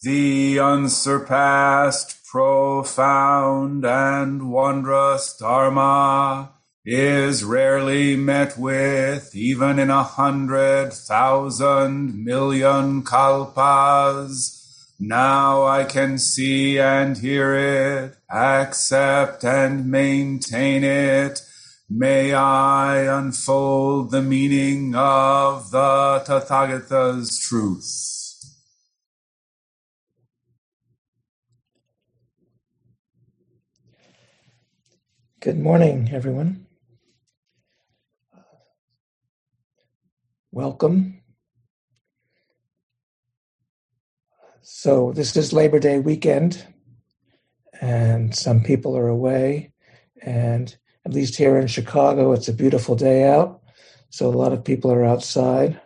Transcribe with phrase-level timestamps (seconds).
[0.00, 6.52] The unsurpassed, profound, and wondrous Dharma
[6.84, 14.94] is rarely met with even in a hundred thousand million kalpas.
[15.00, 21.42] Now I can see and hear it, accept and maintain it.
[21.90, 28.17] May I unfold the meaning of the Tathagata's truth.
[35.40, 36.66] Good morning, everyone.
[40.50, 41.22] Welcome.
[44.62, 46.66] So, this is Labor Day weekend,
[47.80, 49.72] and some people are away.
[50.22, 53.62] And at least here in Chicago, it's a beautiful day out.
[54.10, 55.80] So, a lot of people are outside.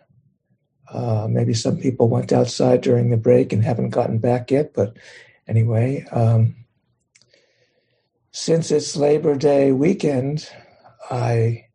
[0.91, 4.73] Uh, maybe some people went outside during the break and haven't gotten back yet.
[4.73, 4.97] But
[5.47, 6.55] anyway, um,
[8.33, 10.49] since it's Labor Day weekend,
[11.09, 11.65] I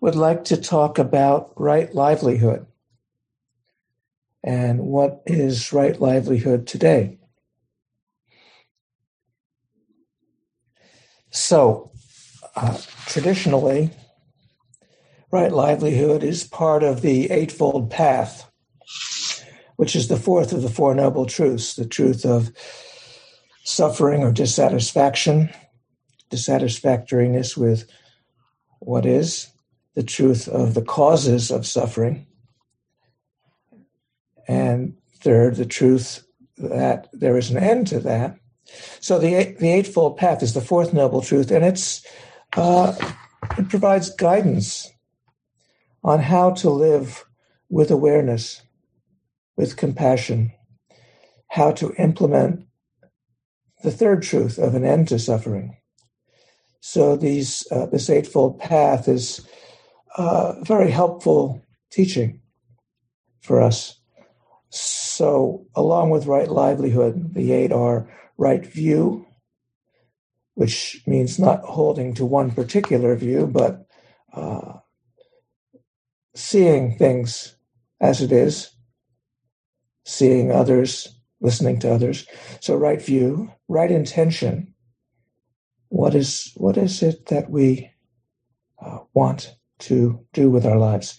[0.00, 2.66] would like to talk about right livelihood
[4.42, 7.16] and what is right livelihood today.
[11.30, 11.92] So,
[12.56, 12.76] uh,
[13.06, 13.90] traditionally,
[15.30, 18.50] right livelihood is part of the Eightfold Path,
[19.76, 22.50] which is the fourth of the Four Noble Truths the truth of
[23.64, 25.50] suffering or dissatisfaction,
[26.30, 27.88] dissatisfactoriness with
[28.80, 29.48] what is,
[29.94, 32.26] the truth of the causes of suffering,
[34.48, 36.24] and third, the truth
[36.56, 38.36] that there is an end to that.
[39.00, 42.04] So the the eightfold path is the fourth noble truth, and it's
[42.56, 42.94] uh,
[43.58, 44.90] it provides guidance
[46.02, 47.24] on how to live
[47.68, 48.62] with awareness,
[49.56, 50.52] with compassion,
[51.48, 52.66] how to implement
[53.82, 55.76] the third truth of an end to suffering.
[56.80, 59.46] So these uh, this eightfold path is
[60.16, 62.40] uh, very helpful teaching
[63.40, 64.00] for us.
[64.70, 69.26] So along with right livelihood, the eight are right view,
[70.54, 73.86] which means not holding to one particular view, but
[74.32, 74.78] uh,
[76.34, 77.56] seeing things
[78.00, 78.70] as it is,
[80.04, 82.26] seeing others listening to others.
[82.60, 84.74] So right view, right intention.
[85.88, 87.90] What is what is it that we
[88.80, 91.18] uh, want to do with our lives?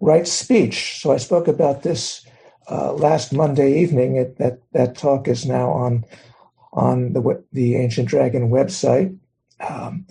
[0.00, 1.00] Right speech.
[1.00, 2.26] So I spoke about this
[2.68, 4.16] uh, last Monday evening.
[4.16, 6.04] It, that that talk is now on
[6.72, 9.16] on the the Ancient Dragon website.
[9.60, 10.06] Um,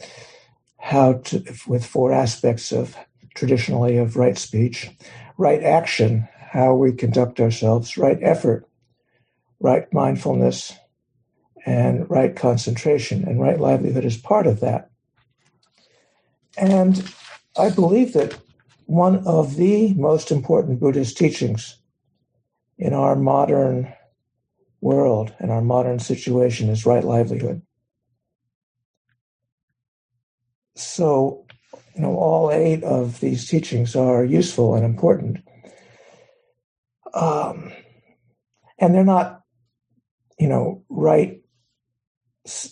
[0.78, 2.96] how to with four aspects of
[3.36, 4.90] traditionally of right speech,
[5.38, 8.68] right action, how we conduct ourselves, right effort,
[9.62, 10.74] right mindfulness
[11.66, 13.24] and right concentration.
[13.24, 14.90] And right livelihood is part of that.
[16.58, 17.14] And
[17.58, 18.38] I believe that
[18.86, 21.78] one of the most important Buddhist teachings
[22.78, 23.94] in our modern
[24.82, 27.62] world and our modern situation is right livelihood.
[30.76, 31.46] So,
[31.96, 35.38] you know, all eight of these teachings are useful and important.
[37.14, 37.72] Um,
[38.80, 39.41] and they're not
[40.42, 41.40] you know, right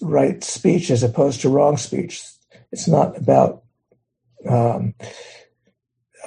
[0.02, 2.24] right speech as opposed to wrong speech.
[2.72, 3.63] It's not about
[4.50, 4.96] um,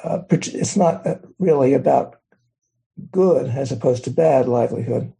[0.04, 2.20] uh, it's not uh, really about
[3.10, 5.12] good as opposed to bad livelihood,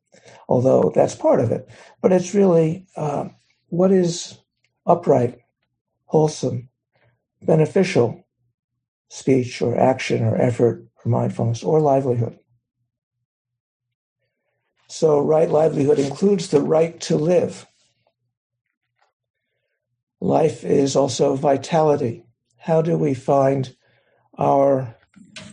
[0.49, 1.69] although that's part of it.
[2.01, 3.29] But it's really uh,
[3.71, 4.39] what is
[4.87, 5.41] upright,
[6.05, 6.69] wholesome,
[7.43, 8.25] beneficial
[9.11, 12.39] speech or action or effort or mindfulness or livelihood.
[14.93, 17.67] So, right livelihood includes the right to live.
[20.21, 22.27] Life is also vitality.
[22.59, 23.75] How do we find
[24.37, 24.95] our,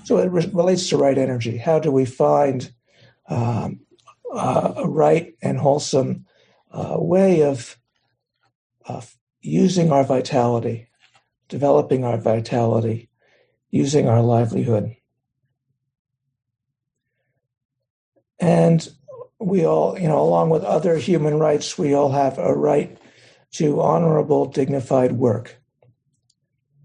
[0.04, 1.56] so it re- relates to right energy.
[1.56, 2.70] How do we find
[3.30, 3.80] um,
[4.34, 6.26] uh, a right and wholesome
[6.74, 7.78] uh, way of,
[8.86, 10.90] of using our vitality,
[11.48, 13.10] developing our vitality,
[13.72, 14.98] using our livelihood?
[18.38, 18.86] And
[19.40, 22.98] we all, you know, along with other human rights, we all have a right
[23.54, 25.58] to honorable, dignified work.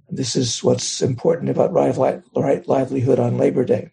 [0.09, 3.91] This is what's important about right livelihood on Labor Day.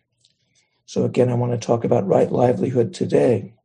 [0.85, 3.55] So, again, I want to talk about right livelihood today.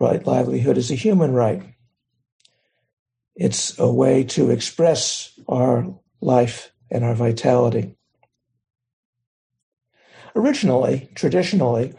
[0.00, 1.62] Right livelihood is a human right.
[3.34, 5.86] It's a way to express our
[6.20, 7.97] life and our vitality.
[10.38, 11.92] Originally, traditionally,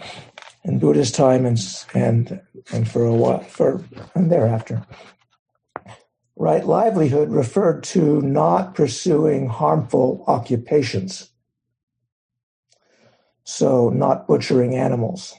[0.64, 1.60] in Buddha's time and
[1.94, 2.40] and
[2.72, 3.84] and for a while for
[4.16, 4.88] and thereafter,
[6.38, 11.32] right livelihood referred to not pursuing harmful occupations.
[13.44, 15.36] So, not butchering animals,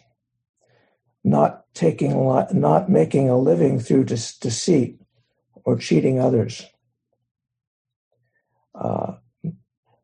[1.25, 2.13] not taking
[2.53, 5.01] not making a living through deceit
[5.65, 6.67] or cheating others,
[8.75, 9.15] uh,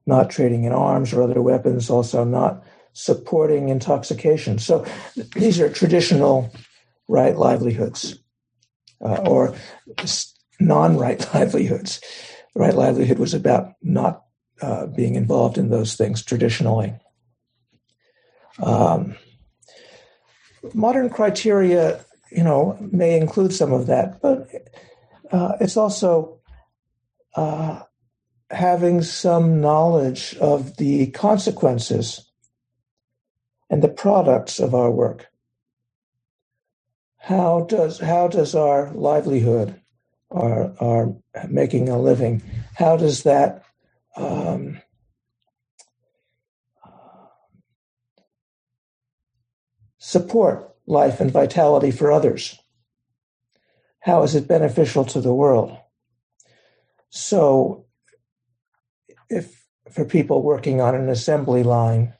[0.07, 2.65] not trading in arms or other weapons, also not
[2.97, 4.59] supporting intoxication.
[4.59, 4.87] So
[5.35, 6.51] these are traditional
[7.09, 8.19] right livelihoods
[9.03, 9.55] uh, or
[10.59, 12.01] non right livelihoods.
[12.55, 14.25] Right livelihood was about not
[14.63, 16.95] uh, being involved in those things traditionally.
[18.63, 19.17] Um,
[20.73, 22.03] modern criteria,
[22.33, 24.49] you know, may include some of that, but
[25.31, 26.41] uh, it's also
[27.35, 27.83] uh,
[28.51, 32.26] having some knowledge of the consequences
[33.71, 35.27] and the products of our work.
[37.19, 39.81] How does how does our livelihood,
[40.31, 41.17] our our
[41.49, 42.43] making a living,
[42.75, 43.65] how does that
[44.17, 44.81] um,
[49.99, 52.59] support life and vitality for others?
[54.01, 55.77] How is it beneficial to the world?
[57.11, 57.87] So,
[59.29, 62.15] if for people working on an assembly line,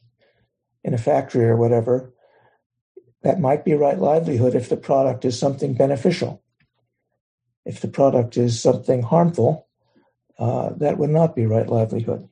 [0.87, 2.15] in a factory or whatever,
[3.23, 6.43] that might be right livelihood if the product is something beneficial.
[7.65, 9.67] If the product is something harmful,
[10.39, 12.29] uh, that would not be right livelihood.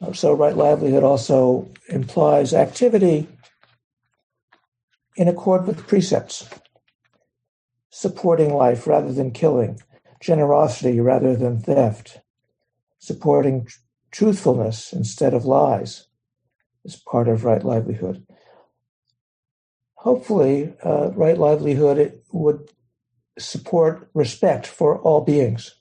[0.00, 3.26] Uh, so, right livelihood also implies activity
[5.16, 6.48] in accord with precepts,
[7.90, 9.80] supporting life rather than killing,
[10.20, 12.20] generosity rather than theft,
[12.98, 13.66] supporting
[14.16, 16.06] truthfulness instead of lies
[16.86, 18.26] is part of right livelihood.
[19.96, 22.70] Hopefully, uh, right livelihood would
[23.38, 25.74] support respect for all beings.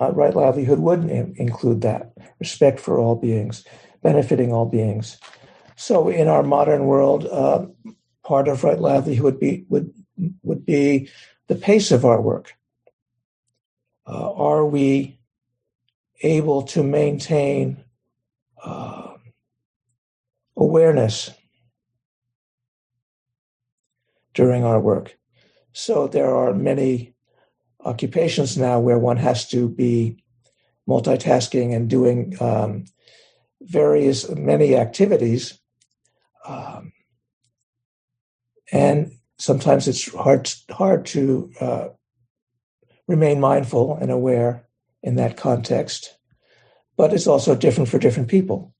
[0.00, 3.64] Uh, right livelihood would in- include that respect for all beings,
[4.00, 5.18] benefiting all beings.
[5.74, 7.66] So, in our modern world, uh,
[8.24, 9.92] part of right livelihood would be would
[10.44, 11.08] would be
[11.48, 12.54] the pace of our work
[14.06, 15.18] uh, are we
[16.22, 17.84] able to maintain
[18.62, 19.14] uh,
[20.56, 21.30] awareness
[24.34, 25.16] during our work?
[25.72, 27.14] So there are many
[27.84, 30.22] occupations now where one has to be
[30.88, 32.84] multitasking and doing um,
[33.60, 35.58] various many activities
[36.46, 36.92] um,
[38.72, 41.88] and sometimes it's hard hard to uh,
[43.06, 44.66] remain mindful and aware
[45.02, 46.16] in that context.
[46.96, 48.74] But it's also different for different people.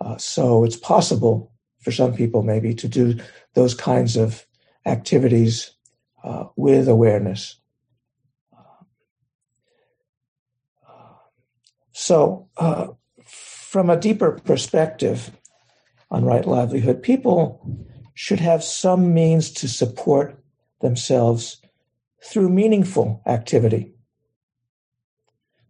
[0.00, 3.18] Uh, so it's possible for some people maybe to do
[3.54, 4.46] those kinds of
[4.86, 5.72] activities
[6.24, 7.56] uh, with awareness.
[11.92, 12.88] So, uh,
[13.24, 15.32] from a deeper perspective
[16.12, 17.60] on right livelihood, people
[18.14, 20.42] should have some means to support
[20.80, 21.60] themselves
[22.24, 23.92] through meaningful activity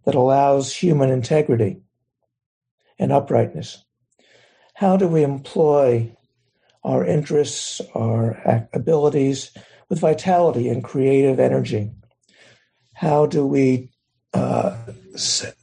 [0.05, 1.81] that allows human integrity
[2.99, 3.85] and uprightness?
[4.75, 6.11] How do we employ
[6.85, 9.51] our interests, our abilities
[9.89, 11.91] with vitality and creative energy?
[12.95, 13.91] How do we
[14.35, 14.77] uh,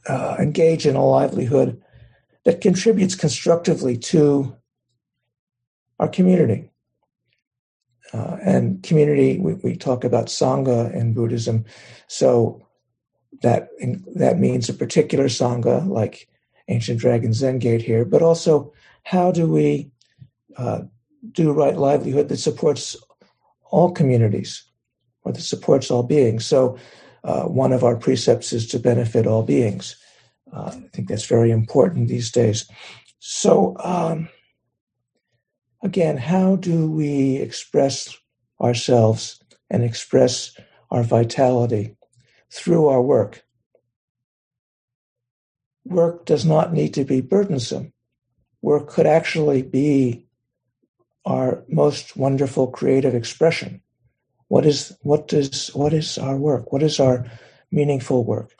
[0.08, 1.82] uh, engage in a livelihood
[2.44, 4.56] that contributes constructively to
[5.98, 6.70] our community?
[8.12, 11.64] Uh, and community, we, we, talk about Sangha in Buddhism.
[12.06, 12.64] So
[13.42, 13.68] that,
[14.14, 16.28] that means a particular Sangha, like
[16.68, 18.72] Ancient Dragon Zen Gate here, but also
[19.02, 19.90] how do we
[20.56, 20.82] uh,
[21.32, 22.96] do right livelihood that supports
[23.70, 24.64] all communities
[25.24, 26.46] or that supports all beings?
[26.46, 26.78] So
[27.24, 29.96] uh, one of our precepts is to benefit all beings.
[30.52, 32.68] Uh, I think that's very important these days.
[33.18, 34.28] So, um,
[35.82, 38.16] again, how do we express
[38.60, 39.40] ourselves
[39.70, 40.56] and express
[40.90, 41.96] our vitality
[42.50, 43.44] through our work?
[45.84, 47.92] Work does not need to be burdensome.
[48.62, 50.26] Work could actually be
[51.24, 53.80] our most wonderful creative expression.
[54.48, 56.72] What is what does what is our work?
[56.72, 57.26] What is our
[57.70, 58.54] meaningful work?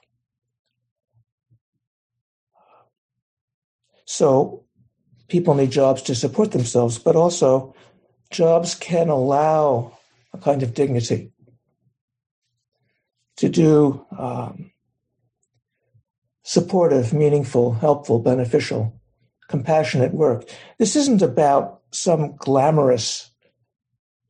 [4.05, 4.66] So
[5.28, 7.75] people need jobs to support themselves, but also
[8.30, 9.97] jobs can allow
[10.33, 11.33] a kind of dignity
[13.37, 14.71] to do um,
[16.42, 18.99] supportive, meaningful, helpful, beneficial,
[19.49, 20.49] compassionate work.
[20.78, 23.30] This isn't about some glamorous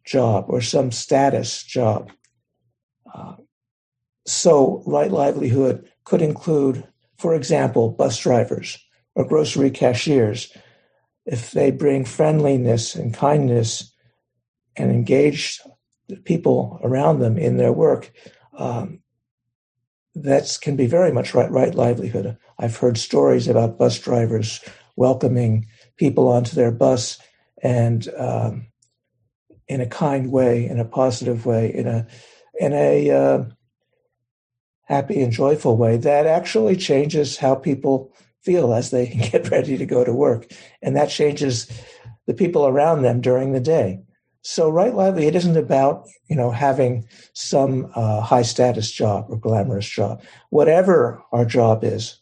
[0.05, 2.11] job or some status job.
[3.13, 3.37] Uh,
[4.27, 6.87] so, right livelihood could include,
[7.19, 8.79] for example, bus drivers
[9.15, 10.53] or grocery cashiers.
[11.27, 13.93] If they bring friendliness and kindness
[14.77, 15.61] and engage
[16.09, 18.13] the people around them in their work,
[18.57, 19.01] um,
[20.15, 22.39] that can be very much right, right livelihood.
[22.59, 24.61] I've heard stories about bus drivers
[24.97, 25.67] welcoming
[25.97, 27.19] people onto their bus
[27.63, 28.69] and um,
[29.69, 32.07] in a kind way, in a positive way, in a
[32.59, 33.45] in a uh,
[34.85, 38.13] happy and joyful way that actually changes how people
[38.47, 40.51] feel as they get ready to go to work,
[40.81, 41.71] and that changes
[42.27, 44.01] the people around them during the day.
[44.43, 49.37] So, right lively, it isn't about you know having some uh, high status job or
[49.37, 50.23] glamorous job.
[50.51, 52.21] Whatever our job is,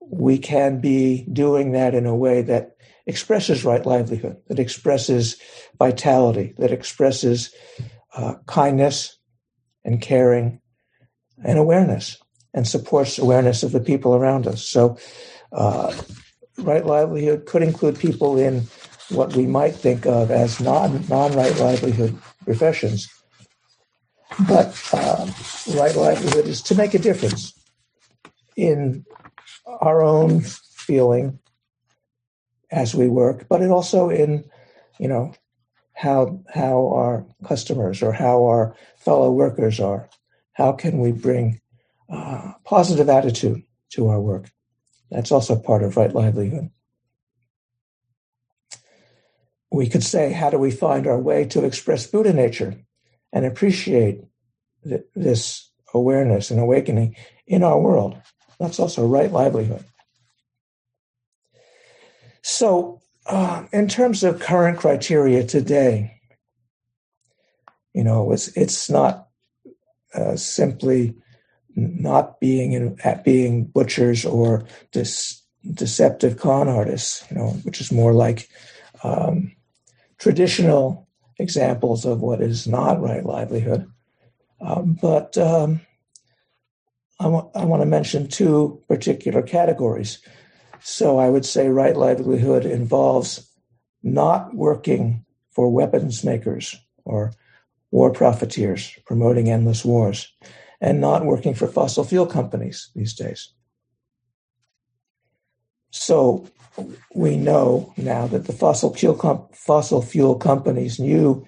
[0.00, 5.36] we can be doing that in a way that expresses right livelihood, that expresses
[5.78, 7.52] vitality, that expresses
[8.14, 9.18] uh, kindness
[9.84, 10.60] and caring
[11.44, 12.18] and awareness,
[12.54, 14.62] and supports awareness of the people around us.
[14.62, 14.96] So,
[15.52, 15.92] uh,
[16.58, 18.62] right livelihood could include people in
[19.10, 23.08] what we might think of as non non right livelihood professions.
[24.48, 25.26] But uh,
[25.74, 27.52] right livelihood is to make a difference
[28.56, 29.04] in
[29.66, 31.38] our own feeling
[32.70, 34.44] as we work, but it also in
[34.98, 35.34] you know
[35.94, 40.08] how how our customers or how our fellow workers are.
[40.52, 41.60] How can we bring
[42.08, 44.50] uh, positive attitude to our work?
[45.10, 46.70] That's also part of right livelihood
[49.74, 52.76] we could say, how do we find our way to express Buddha nature
[53.32, 54.20] and appreciate
[54.84, 58.16] th- this awareness and awakening in our world?
[58.60, 59.84] That's also right livelihood.
[62.42, 66.20] So, uh, in terms of current criteria today,
[67.94, 69.28] you know, it's it's not
[70.14, 71.16] uh, simply
[71.76, 77.90] not being in, at being butchers or dis, deceptive con artists, you know, which is
[77.90, 78.48] more like
[79.02, 79.52] um,
[80.18, 83.90] traditional examples of what is not right livelihood.
[84.60, 85.80] Um, but um,
[87.20, 90.18] I, w- I want to mention two particular categories.
[90.80, 93.48] So I would say right livelihood involves
[94.02, 97.32] not working for weapons makers or
[97.90, 100.32] war profiteers promoting endless wars,
[100.84, 103.48] and not working for fossil fuel companies these days.
[105.90, 106.46] So
[107.14, 111.46] we know now that the fossil fuel com- fossil fuel companies knew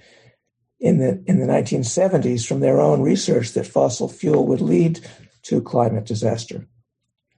[0.81, 5.07] in the in the 1970s from their own research that fossil fuel would lead
[5.43, 6.66] to climate disaster,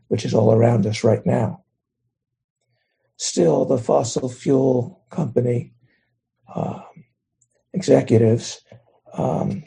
[0.06, 1.64] which is all around us right now.
[3.16, 5.72] Still, the fossil fuel company
[6.54, 6.82] uh,
[7.72, 8.60] executives
[9.14, 9.64] um,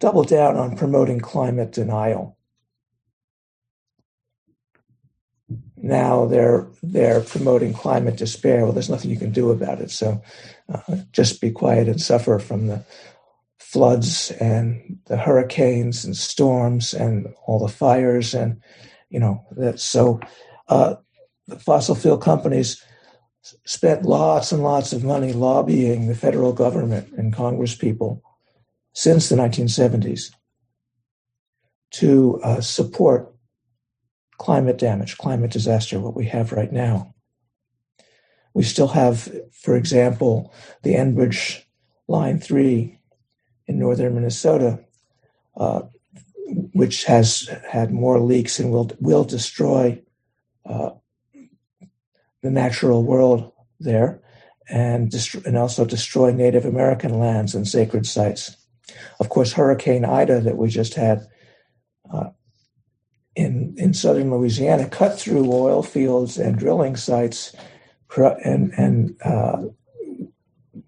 [0.00, 2.36] double down on promoting climate denial
[5.82, 8.64] now they're they're promoting climate despair.
[8.64, 9.90] Well, there's nothing you can do about it.
[9.90, 10.22] So
[10.68, 12.84] uh, just be quiet and suffer from the
[13.58, 18.60] floods and the hurricanes and storms and all the fires and
[19.08, 19.80] you know that.
[19.80, 20.20] So
[20.68, 20.96] uh,
[21.46, 22.82] the fossil fuel companies
[23.64, 28.22] spent lots and lots of money lobbying the federal government and Congress people
[29.00, 30.30] since the 1970s
[31.90, 33.34] to uh, support
[34.36, 37.14] climate damage, climate disaster, what we have right now.
[38.52, 40.52] We still have, for example,
[40.82, 41.62] the Enbridge
[42.08, 43.00] Line 3
[43.68, 44.80] in northern Minnesota,
[45.56, 45.80] uh,
[46.74, 49.98] which has had more leaks and will, will destroy
[50.66, 50.90] uh,
[52.42, 54.20] the natural world there
[54.68, 55.10] and,
[55.46, 58.58] and also destroy Native American lands and sacred sites.
[59.18, 61.26] Of course, Hurricane Ida that we just had
[62.12, 62.30] uh,
[63.36, 67.54] in, in southern Louisiana cut through oil fields and drilling sites.
[68.16, 69.62] And, and uh,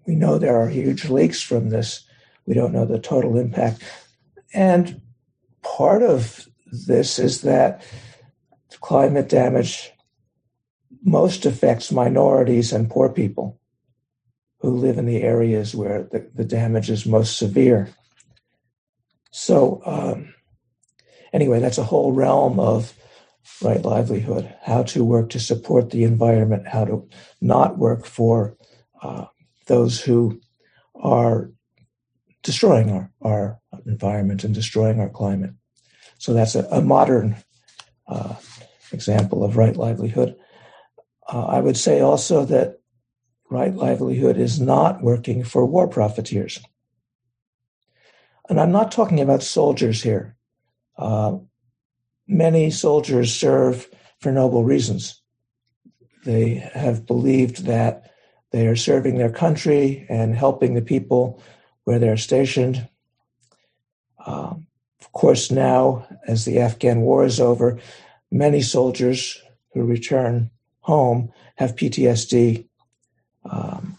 [0.05, 2.05] we know there are huge leaks from this.
[2.45, 3.81] We don't know the total impact.
[4.53, 5.01] And
[5.61, 7.81] part of this is that
[8.81, 9.91] climate damage
[11.03, 13.59] most affects minorities and poor people
[14.63, 17.89] who live in the areas where the, the damage is most severe.
[19.29, 20.33] So, um,
[21.33, 22.93] anyway, that's a whole realm of
[23.61, 27.09] right livelihood, how to work to support the environment, how to
[27.41, 28.55] not work for
[29.01, 29.25] uh,
[29.67, 30.39] those who
[30.95, 31.51] are
[32.41, 35.51] destroying our, our environment and destroying our climate.
[36.19, 37.35] So that's a, a modern
[38.07, 38.35] uh,
[38.93, 40.37] example of right livelihood.
[41.27, 42.79] Uh, I would say also that
[43.53, 46.59] right livelihood is not working for war profiteers.
[48.49, 50.35] And I'm not talking about soldiers here.
[50.97, 51.37] Uh,
[52.27, 53.87] many soldiers serve
[54.19, 55.21] for noble reasons.
[56.25, 58.11] They have believed that
[58.51, 61.41] they are serving their country and helping the people
[61.83, 62.87] where they're stationed.
[64.25, 64.67] Um,
[65.01, 67.79] of course, now, as the Afghan war is over,
[68.31, 69.41] many soldiers
[69.73, 72.67] who return home have PTSD.
[73.49, 73.97] Um,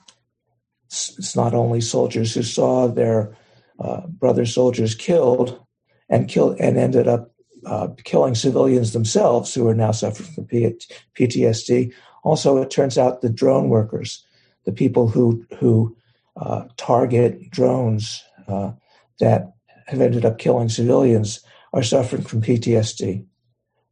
[0.87, 3.37] it's, not only soldiers who saw their
[3.81, 5.61] uh, brother soldiers killed
[6.09, 7.33] and killed and ended up
[7.67, 11.93] uh, killing civilians themselves who are now suffering from PTSD.
[12.23, 14.25] Also, it turns out the drone workers,
[14.65, 15.97] the people who who
[16.37, 18.73] uh, target drones uh,
[19.21, 19.53] that
[19.87, 21.41] have ended up killing civilians,
[21.73, 23.27] are suffering from PTSD,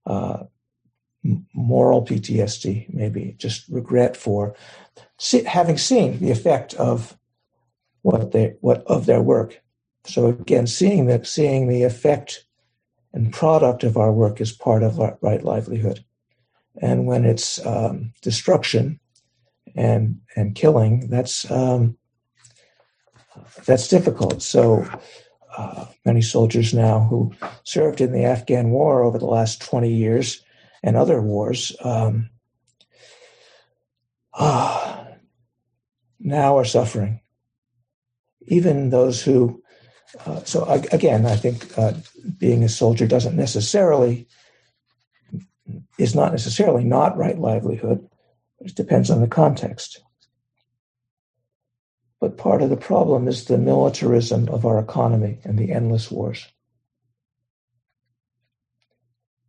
[0.07, 0.45] uh,
[1.55, 4.55] moral PTSD, maybe just regret for
[5.47, 7.17] having seen the effect of
[8.03, 9.61] what they what of their work.
[10.05, 12.45] So again, seeing that seeing the effect
[13.13, 16.05] and product of our work is part of our right livelihood.
[16.81, 18.99] And when it's um, destruction
[19.77, 21.97] and and killing, that's um,
[23.65, 24.43] that's difficult.
[24.43, 24.87] So
[25.57, 27.33] uh, many soldiers now who
[27.65, 30.43] served in the Afghan war over the last 20 years
[30.83, 32.31] and other wars um,
[34.35, 35.02] uh,
[36.23, 37.21] now are suffering.
[38.47, 39.63] Even those who
[40.27, 41.95] uh, so again, I think uh,
[42.39, 44.29] being a soldier doesn't necessarily
[45.99, 48.09] is not necessarily not right livelihood.
[48.61, 50.01] It depends on the context.
[52.21, 56.47] But part of the problem is the militarism of our economy and the endless wars.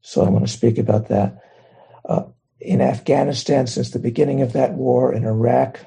[0.02, 1.39] So I want to speak about that.
[2.06, 2.24] Uh,
[2.60, 5.86] in Afghanistan, since the beginning of that war, in Iraq,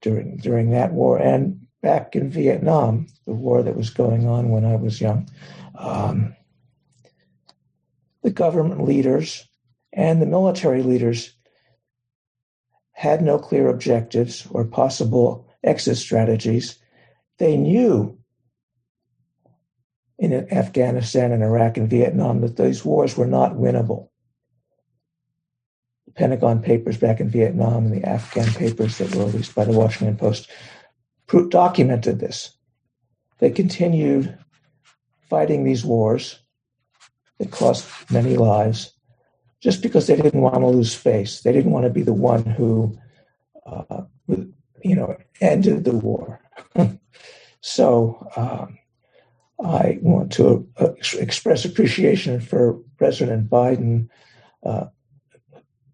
[0.00, 4.64] during during that war, and back in Vietnam, the war that was going on when
[4.64, 5.28] I was young,
[5.74, 6.34] um,
[8.22, 9.48] the government leaders
[9.92, 11.34] and the military leaders
[12.92, 16.78] had no clear objectives or possible exit strategies.
[17.38, 18.18] They knew
[20.18, 24.08] in Afghanistan and Iraq and Vietnam that those wars were not winnable.
[26.18, 30.16] Pentagon papers back in Vietnam and the Afghan papers that were released by the Washington
[30.16, 30.50] Post
[31.48, 32.56] documented this.
[33.38, 34.36] They continued
[35.30, 36.40] fighting these wars
[37.38, 38.92] that cost many lives
[39.60, 41.42] just because they didn't want to lose face.
[41.42, 42.98] They didn't want to be the one who,
[43.64, 46.40] uh, you know, ended the war.
[47.60, 48.76] so um,
[49.64, 54.08] I want to uh, express appreciation for President Biden
[54.64, 54.86] uh,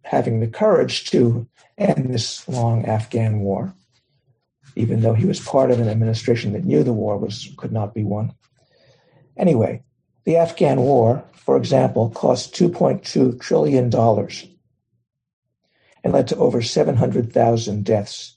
[0.04, 3.74] having the courage to end this long Afghan war
[4.76, 7.94] even though he was part of an administration that knew the war was could not
[7.94, 8.34] be won.
[9.36, 9.82] Anyway,
[10.24, 14.46] the Afghan war, for example, cost 2.2 trillion dollars
[16.02, 18.36] and led to over 700,000 deaths,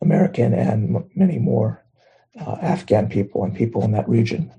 [0.00, 1.84] American and many more
[2.40, 4.52] uh, Afghan people and people in that region.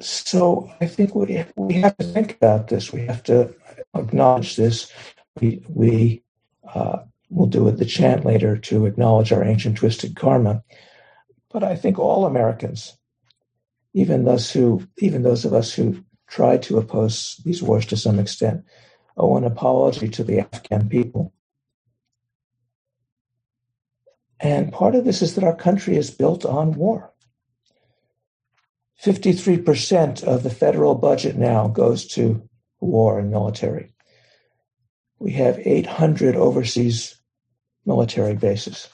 [0.00, 2.92] So I think we, we have to think about this.
[2.92, 3.54] We have to
[3.94, 4.92] acknowledge this.
[5.40, 6.22] We, we
[6.72, 10.62] uh, We'll do with the chant later to acknowledge our ancient twisted karma.
[11.50, 12.96] But I think all Americans,
[13.94, 18.18] even those who, even those of us who try to oppose these wars to some
[18.18, 18.64] extent,
[19.16, 21.32] owe an apology to the Afghan people.
[24.38, 27.12] And part of this is that our country is built on war.
[29.02, 32.48] 53% of the federal budget now goes to
[32.80, 33.92] war and military.
[35.18, 37.20] We have 800 overseas
[37.84, 38.88] military bases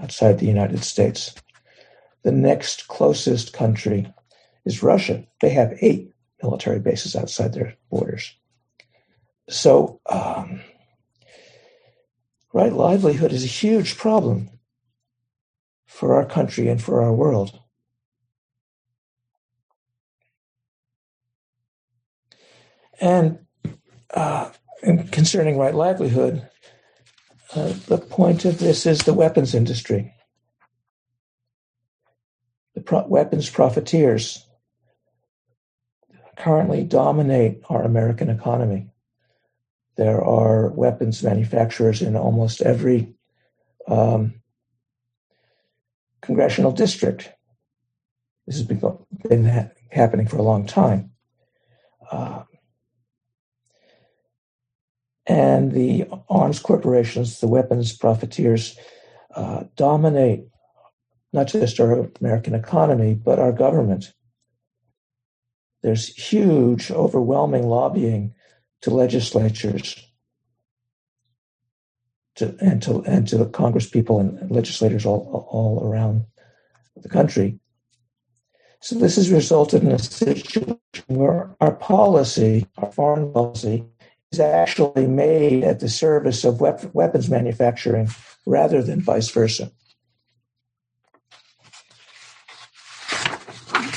[0.00, 1.34] outside the United States.
[2.22, 4.12] The next closest country
[4.64, 5.24] is Russia.
[5.40, 8.34] They have eight military bases outside their borders.
[9.48, 10.60] So, um,
[12.52, 14.50] right livelihood is a huge problem
[15.86, 17.58] for our country and for our world.
[23.00, 23.38] And,
[24.12, 24.50] uh,
[24.82, 26.48] and concerning right livelihood,
[27.54, 30.14] uh, the point of this is the weapons industry.
[32.74, 34.46] The pro- weapons profiteers
[36.36, 38.90] currently dominate our American economy.
[39.96, 43.14] There are weapons manufacturers in almost every
[43.88, 44.34] um,
[46.20, 47.32] congressional district.
[48.46, 48.80] This has been,
[49.28, 51.10] been ha- happening for a long time.
[52.10, 52.44] Uh,
[55.28, 58.76] and the arms corporations, the weapons profiteers,
[59.34, 60.46] uh, dominate
[61.32, 64.14] not just our American economy, but our government.
[65.82, 68.34] There's huge, overwhelming lobbying
[68.80, 70.02] to legislatures
[72.36, 76.24] to, and to and to the Congress people and legislators all all around
[76.96, 77.58] the country.
[78.80, 83.84] So this has resulted in a situation where our policy, our foreign policy,
[84.32, 88.08] is actually made at the service of weapons manufacturing
[88.46, 89.70] rather than vice versa.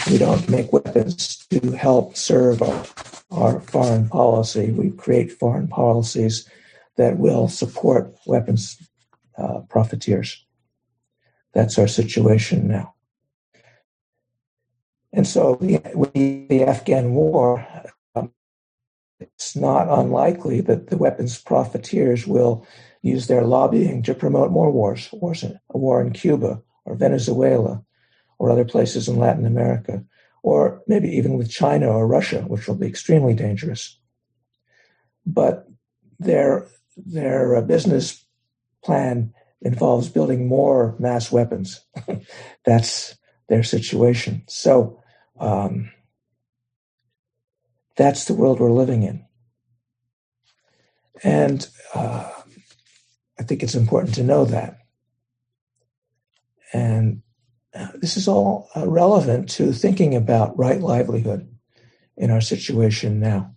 [0.10, 2.86] We don't make weapons to help serve our,
[3.32, 4.72] our foreign policy.
[4.72, 6.50] We create foreign policies
[6.98, 8.78] that will support weapons
[9.38, 10.46] uh, profiteers.
[11.54, 12.94] That's our situation now.
[15.14, 17.66] And so, with the Afghan war,
[19.22, 22.66] it's not unlikely that the weapons profiteers will
[23.02, 27.84] use their lobbying to promote more wars, wars a war in Cuba or Venezuela
[28.40, 30.04] or other places in Latin America,
[30.44, 34.00] or maybe even with China or Russia, which will be extremely dangerous.
[35.26, 35.68] But
[36.20, 38.26] their their uh, business
[38.84, 41.82] plan involves building more mass weapons.
[42.66, 43.16] That's
[43.48, 44.44] their situation.
[44.48, 45.02] So
[45.40, 45.92] um,
[47.98, 49.26] that's the world we're living in.
[51.24, 52.30] And uh,
[53.40, 54.80] I think it's important to know that.
[56.74, 57.22] And
[57.74, 61.48] uh, this is all uh, relevant to thinking about right livelihood
[62.18, 63.56] in our situation now.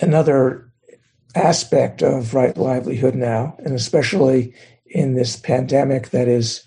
[0.00, 0.70] another
[1.34, 4.54] aspect of right livelihood now, and especially
[4.94, 6.62] in this pandemic that is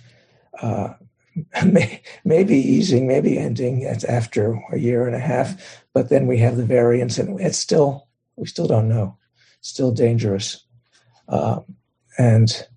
[0.61, 0.93] uh,
[1.65, 6.57] may, maybe easing, maybe ending after a year and a half, but then we have
[6.57, 9.17] the variants, and it's still we still don't know,
[9.59, 10.63] It's still dangerous,
[11.27, 11.61] uh,
[12.19, 12.67] and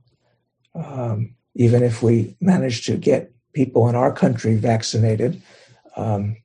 [0.74, 5.42] um, even if we manage to get people in our country vaccinated,
[5.96, 6.36] um,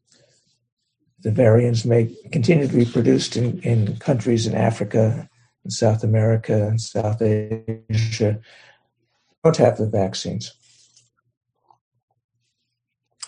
[1.21, 5.29] the variants may continue to be produced in, in countries in Africa
[5.63, 8.39] in South America and South Asia
[9.45, 10.53] don't have the vaccines.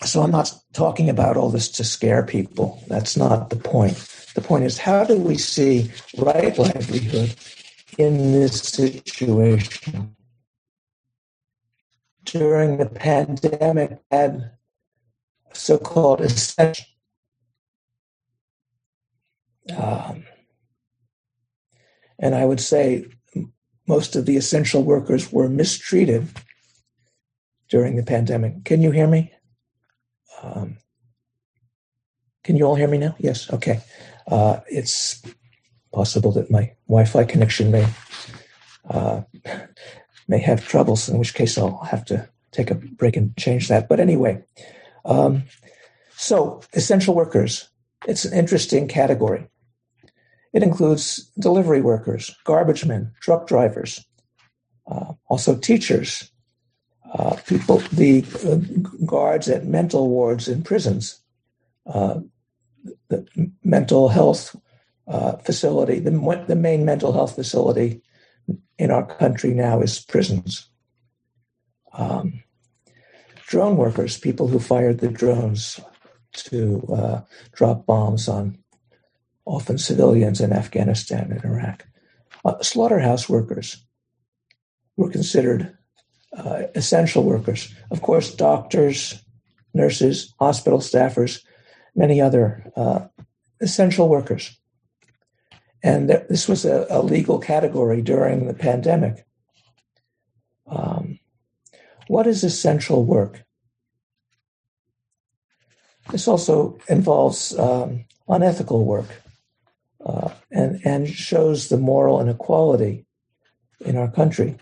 [0.04, 2.82] So I'm not talking about all this to scare people.
[2.88, 3.96] That's not the point.
[4.34, 7.34] The point is how do we see right livelihood
[7.96, 10.14] in this situation?
[12.24, 14.50] During the pandemic, had
[15.52, 16.84] so-called essential
[19.76, 20.24] um,
[22.18, 23.06] and I would say
[23.88, 26.28] most of the essential workers were mistreated
[27.68, 28.64] during the pandemic.
[28.64, 29.32] Can you hear me?
[30.42, 30.76] Um,
[32.44, 33.16] can you all hear me now?
[33.18, 33.50] Yes.
[33.50, 33.80] Okay.
[34.26, 35.22] Uh, it's
[35.92, 37.86] possible that my Wi-Fi connection may
[38.88, 39.22] uh,
[40.28, 43.88] may have troubles, in which case I'll have to take a break and change that.
[43.88, 44.44] But anyway,
[45.04, 45.44] um,
[46.16, 47.68] so essential workers.
[48.06, 49.48] It's an interesting category.
[50.52, 54.04] It includes delivery workers, garbage men, truck drivers,
[54.90, 56.30] uh, also teachers,
[57.12, 58.56] uh, people, the uh,
[59.04, 61.20] guards at mental wards in prisons,
[61.86, 62.20] uh,
[63.08, 63.26] the
[63.64, 64.56] mental health
[65.06, 68.02] uh, facility, the, the main mental health facility
[68.78, 70.68] in our country now is prisons.
[71.92, 72.42] Um,
[73.46, 75.80] drone workers, people who fired the drones
[76.34, 77.20] to uh,
[77.52, 78.58] drop bombs on
[79.48, 81.86] often civilians in Afghanistan and Iraq.
[82.44, 83.84] Uh, slaughterhouse workers
[84.96, 85.76] were considered
[86.36, 87.74] uh, essential workers.
[87.90, 89.22] Of course, doctors,
[89.72, 91.42] nurses, hospital staffers,
[91.96, 93.06] many other uh,
[93.60, 94.56] essential workers.
[95.82, 99.24] And th- this was a, a, legal category during the pandemic.
[100.66, 101.18] Um,
[102.08, 103.44] what is essential work?
[106.10, 109.06] This also involves um, unethical work
[110.04, 113.06] uh, and, and shows the moral inequality
[113.80, 114.56] in our country.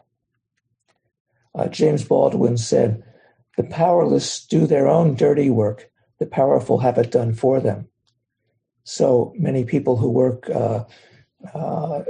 [1.54, 3.02] Uh, James Baldwin said,
[3.56, 7.88] The powerless do their own dirty work, the powerful have it done for them.
[8.84, 10.84] So many people who work uh,
[11.54, 12.02] uh,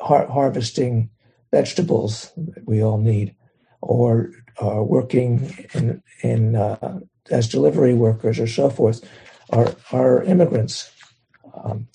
[0.00, 1.10] har- harvesting
[1.50, 3.34] vegetables that we all need,
[3.80, 4.30] or
[4.62, 9.08] uh, working in, in uh, as delivery workers or so forth,
[9.50, 10.90] are, are immigrants.
[11.62, 11.88] Um,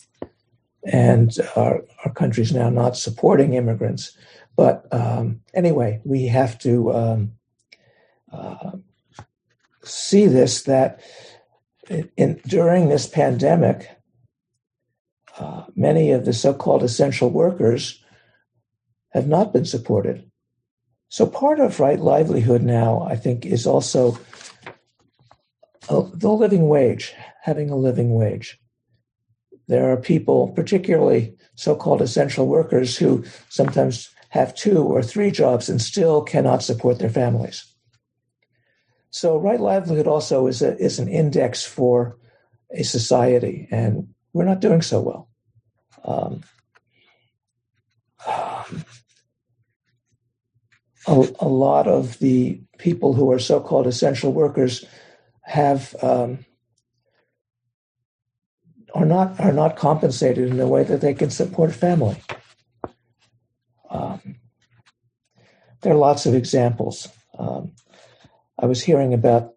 [0.84, 4.18] and our, our country is now not supporting immigrants.
[4.56, 7.32] But um, anyway, we have to um,
[8.32, 8.72] uh,
[9.84, 11.02] see this that
[12.18, 13.90] in, during this pandemic,
[15.38, 18.04] uh, many of the so called essential workers
[19.10, 20.30] have not been supported.
[21.10, 24.20] So, part of right livelihood now, I think, is also
[25.90, 28.60] a, the living wage, having a living wage.
[29.70, 35.70] There are people, particularly so called essential workers, who sometimes have two or three jobs
[35.70, 37.66] and still cannot support their families.
[39.12, 42.18] So, right livelihood also is, a, is an index for
[42.72, 45.30] a society, and we're not doing so well.
[46.04, 46.44] Um,
[51.08, 54.84] a, a, lot of the people who are so called essential workers
[55.44, 56.46] have um,
[58.94, 62.22] are not are not compensated in a way that they can support family.
[63.90, 64.36] Um,
[65.82, 67.08] there are lots of examples.
[67.38, 67.72] Um,
[68.58, 69.54] I was hearing about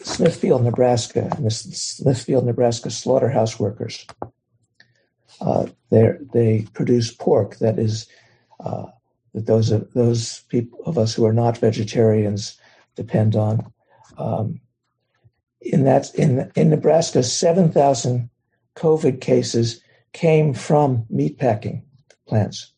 [0.00, 4.06] Smithfield, Nebraska, and the Smithfield, Nebraska slaughterhouse workers.
[5.40, 8.06] Uh, they produce pork that is
[8.60, 8.86] uh,
[9.34, 12.58] that those of those people of us who are not vegetarians
[12.94, 13.72] depend on.
[14.18, 14.60] Um,
[15.60, 18.30] in that in in Nebraska, seven thousand
[18.76, 19.80] COVID cases
[20.12, 21.82] came from meatpacking
[22.26, 22.72] plants.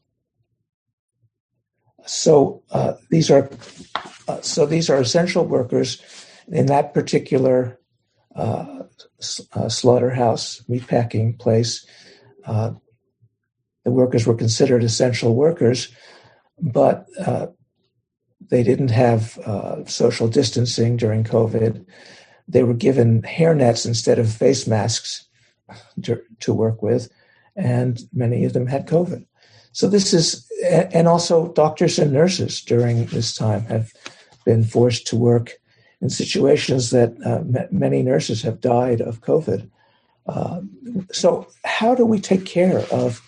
[2.07, 3.51] So uh, these are
[4.27, 6.03] uh, so these are essential workers
[6.49, 7.79] in that particular
[8.35, 8.85] uh,
[9.55, 11.87] uh slaughterhouse meatpacking place.
[12.47, 12.73] Uh,
[13.85, 15.89] the workers were considered essential workers,
[16.61, 17.49] but uh,
[18.51, 19.39] they didn't have
[19.87, 21.85] social distancing during COVID.
[22.47, 25.28] They were given hairnets instead of face masks
[26.03, 27.11] to, to work with,
[27.57, 29.25] and many of them had COVID.
[29.73, 33.93] So this is, and also doctors and nurses during this time have
[34.45, 35.53] been forced to work
[36.01, 39.69] in situations that uh, many nurses have died of COVID.
[40.27, 40.61] Uh,
[41.13, 43.23] so how do we take care of?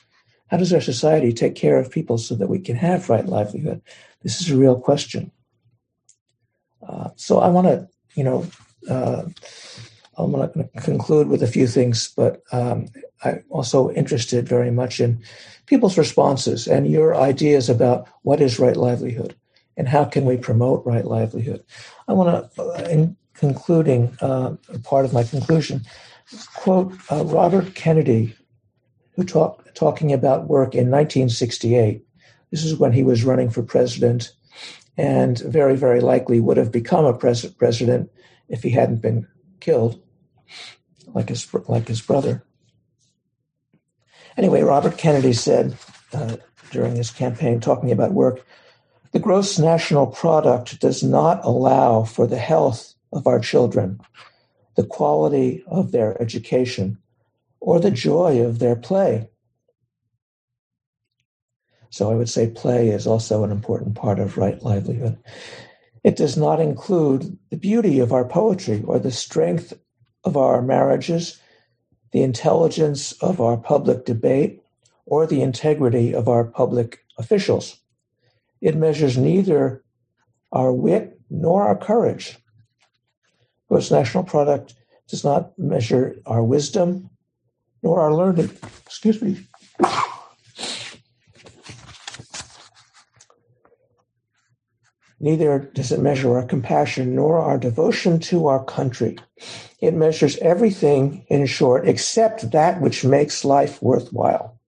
[0.49, 3.83] How does our society take care of people so that we can have right livelihood?
[4.23, 5.31] This is a real question.
[6.87, 8.47] Uh, so I want to, you know,
[8.89, 9.25] uh,
[10.25, 12.89] I'm going to conclude with a few things, but um,
[13.25, 15.23] I'm also interested very much in
[15.67, 19.37] people's responses and your ideas about what is right livelihood
[19.77, 21.65] and how can we promote right livelihood.
[22.09, 25.83] I want to, in concluding, uh, part of my conclusion,
[26.55, 28.35] quote uh, Robert Kennedy,
[29.17, 32.05] who talked talking about work in 1968.
[32.51, 34.33] This is when he was running for president
[34.97, 38.11] and very, very likely would have become a pres- president
[38.49, 39.27] if he hadn't been
[39.61, 40.03] killed
[41.09, 42.45] like his like his brother.
[44.37, 45.77] Anyway, Robert Kennedy said
[46.13, 46.37] uh,
[46.71, 48.45] during his campaign, talking about work,
[49.13, 54.01] the gross national product does not allow for the health of our children,
[54.77, 56.97] the quality of their education,
[57.61, 59.29] or the joy of their play.
[61.91, 65.19] So I would say play is also an important part of right livelihood.
[66.05, 69.73] It does not include the beauty of our poetry or the strength
[70.25, 71.41] of our marriages,
[72.13, 74.63] the intelligence of our public debate,
[75.07, 77.79] or the integrity of our public officials.
[78.61, 79.83] It measures neither
[80.53, 82.39] our wit nor our courage.
[83.69, 84.75] Gross national product
[85.09, 87.11] does not measure our wisdom
[87.83, 88.51] nor our learning.
[88.85, 89.47] Excuse me.
[95.23, 99.19] Neither does it measure our compassion nor our devotion to our country.
[99.81, 104.59] It measures everything, in short, except that which makes life worthwhile.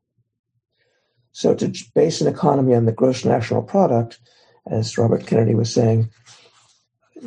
[1.32, 4.18] So to base an economy on the gross national product,
[4.66, 6.10] as Robert Kennedy was saying,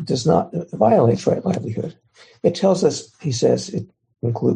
[0.03, 1.97] does not uh, violates right livelihood.
[2.43, 3.87] It tells us, he says, it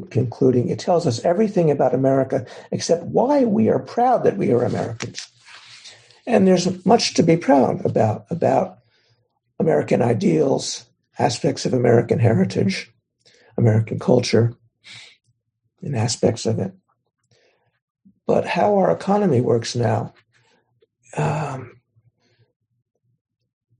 [0.10, 4.64] concluding, it tells us everything about America except why we are proud that we are
[4.64, 5.28] Americans.
[6.26, 8.80] And there's much to be proud about about
[9.60, 10.86] American ideals,
[11.20, 12.92] aspects of American heritage,
[13.60, 14.56] American culture
[15.82, 16.74] and aspects of it.
[18.26, 20.14] But how our economy works now
[21.18, 21.80] um,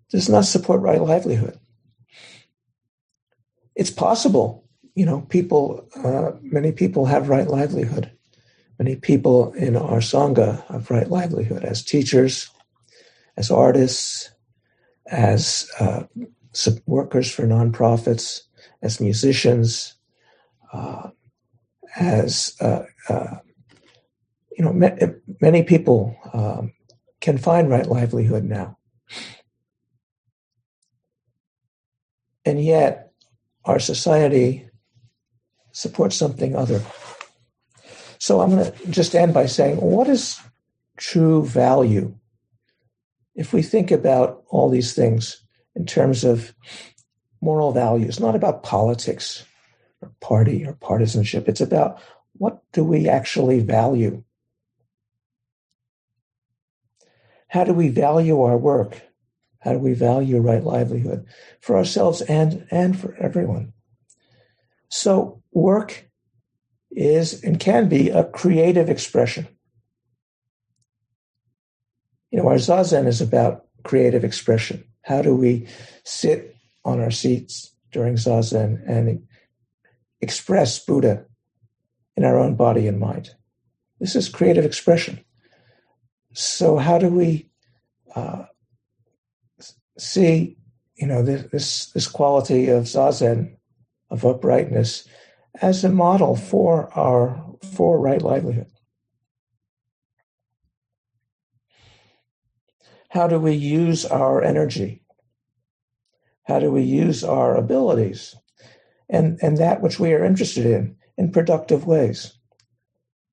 [0.10, 1.60] does not support right livelihood.
[3.76, 8.12] It's possible, you know, people, uh, many people have right livelihood.
[8.78, 12.50] Many people in our Sangha have right livelihood as teachers,
[13.38, 14.32] as artists,
[15.06, 16.04] as uh,
[16.86, 18.42] workers for nonprofits,
[18.82, 19.96] as musicians,
[20.74, 21.10] uh,
[22.00, 23.38] as uh, uh,
[24.58, 24.96] you know, ma-
[25.42, 26.74] many people um,
[27.22, 28.78] can find right livelihood now.
[32.46, 33.12] And yet,
[33.66, 34.70] our society
[35.72, 36.82] supports something other.
[38.18, 40.40] So I'm going to just end by saying, what is
[40.98, 42.16] true value?
[43.36, 45.42] If we think about all these things
[45.76, 46.54] in terms of
[47.42, 49.46] moral values, not about politics
[50.02, 52.02] or party or partisanship, it's about
[52.34, 54.24] what do we actually value?
[57.48, 59.02] How do we value our work?
[59.60, 61.26] How do we value right livelihood
[61.60, 63.74] for ourselves and, and for everyone?
[64.90, 66.10] So, work
[66.92, 69.48] is and can be a creative expression.
[72.32, 74.84] You know, our zazen is about creative expression.
[75.02, 75.68] How do we
[76.04, 79.24] sit on our seats during zazen and
[80.22, 81.26] express Buddha
[82.16, 83.32] in our own body and mind?
[84.00, 85.24] This is creative expression.
[86.34, 87.50] So, how do we
[88.16, 88.46] uh,
[89.98, 90.58] see,
[90.96, 93.56] you know, this, this, this quality of zazen,
[94.10, 95.08] of uprightness,
[95.62, 98.68] as a model for our for right livelihood.
[103.10, 105.04] How do we use our energy?
[106.50, 108.36] How do we use our abilities
[109.10, 112.34] and, and that which we are interested in in productive ways?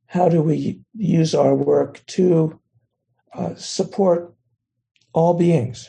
[0.07, 2.61] How do we use our work to
[3.35, 4.33] uh, support
[5.13, 5.89] all beings?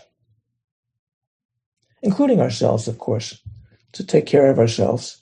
[2.01, 3.41] including ourselves, of course,
[3.93, 5.21] to take care of ourselves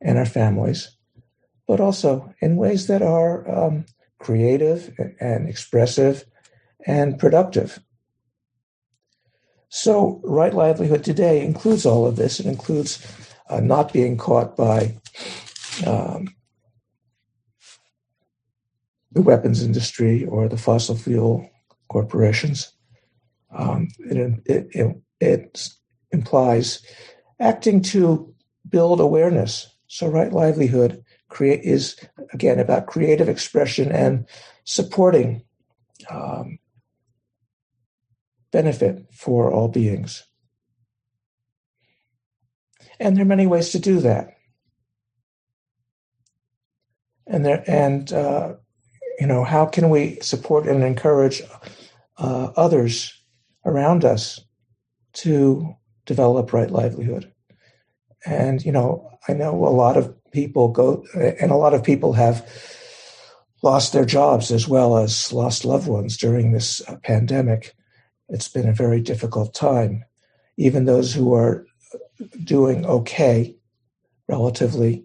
[0.00, 0.96] and our families,
[1.66, 3.84] but also in ways that are um,
[4.18, 6.24] creative and expressive
[6.86, 7.80] and productive.
[9.70, 12.40] So, right livelihood today includes all of this.
[12.40, 13.06] It includes
[13.50, 14.96] uh, not being caught by
[15.86, 16.34] um,
[19.12, 21.48] the weapons industry or the fossil fuel
[21.88, 22.72] corporations.
[23.54, 25.68] Um, it, it, it, it
[26.12, 26.82] implies
[27.38, 28.34] acting to
[28.68, 29.74] build awareness.
[29.86, 31.96] So, right livelihood create is
[32.32, 34.26] again about creative expression and
[34.64, 35.42] supporting
[36.10, 36.58] um,
[38.52, 40.24] benefit for all beings.
[43.00, 44.34] And there are many ways to do that.
[47.26, 48.54] And there and uh,
[49.20, 51.42] you know how can we support and encourage
[52.16, 53.12] uh, others
[53.64, 54.40] around us
[55.12, 57.32] to develop right livelihood.
[58.26, 62.14] And, you know, I know a lot of people go, and a lot of people
[62.14, 62.46] have
[63.62, 67.74] lost their jobs as well as lost loved ones during this uh, pandemic.
[68.28, 70.04] It's been a very difficult time.
[70.56, 71.66] Even those who are
[72.44, 73.56] doing okay,
[74.28, 75.04] relatively,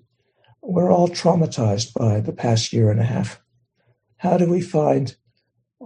[0.61, 3.41] we're all traumatized by the past year and a half.
[4.17, 5.15] How do we find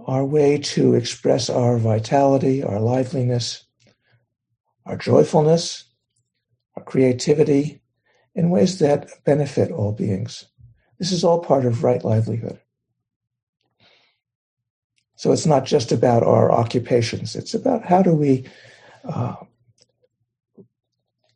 [0.06, 3.64] our way to express our vitality, our liveliness,
[4.86, 5.84] our joyfulness,
[6.76, 7.82] our creativity
[8.34, 10.46] in ways that benefit all beings.
[10.98, 12.60] This is all part of right livelihood.
[15.18, 18.46] So it's not just about our occupations, it's about how do we
[19.02, 19.34] uh,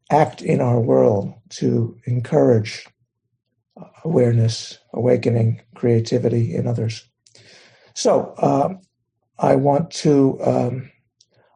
[0.08, 2.86] act in our world to encourage
[4.04, 7.04] awareness, awakening, creativity in others.
[7.94, 8.74] So uh,
[9.40, 10.92] I want to um,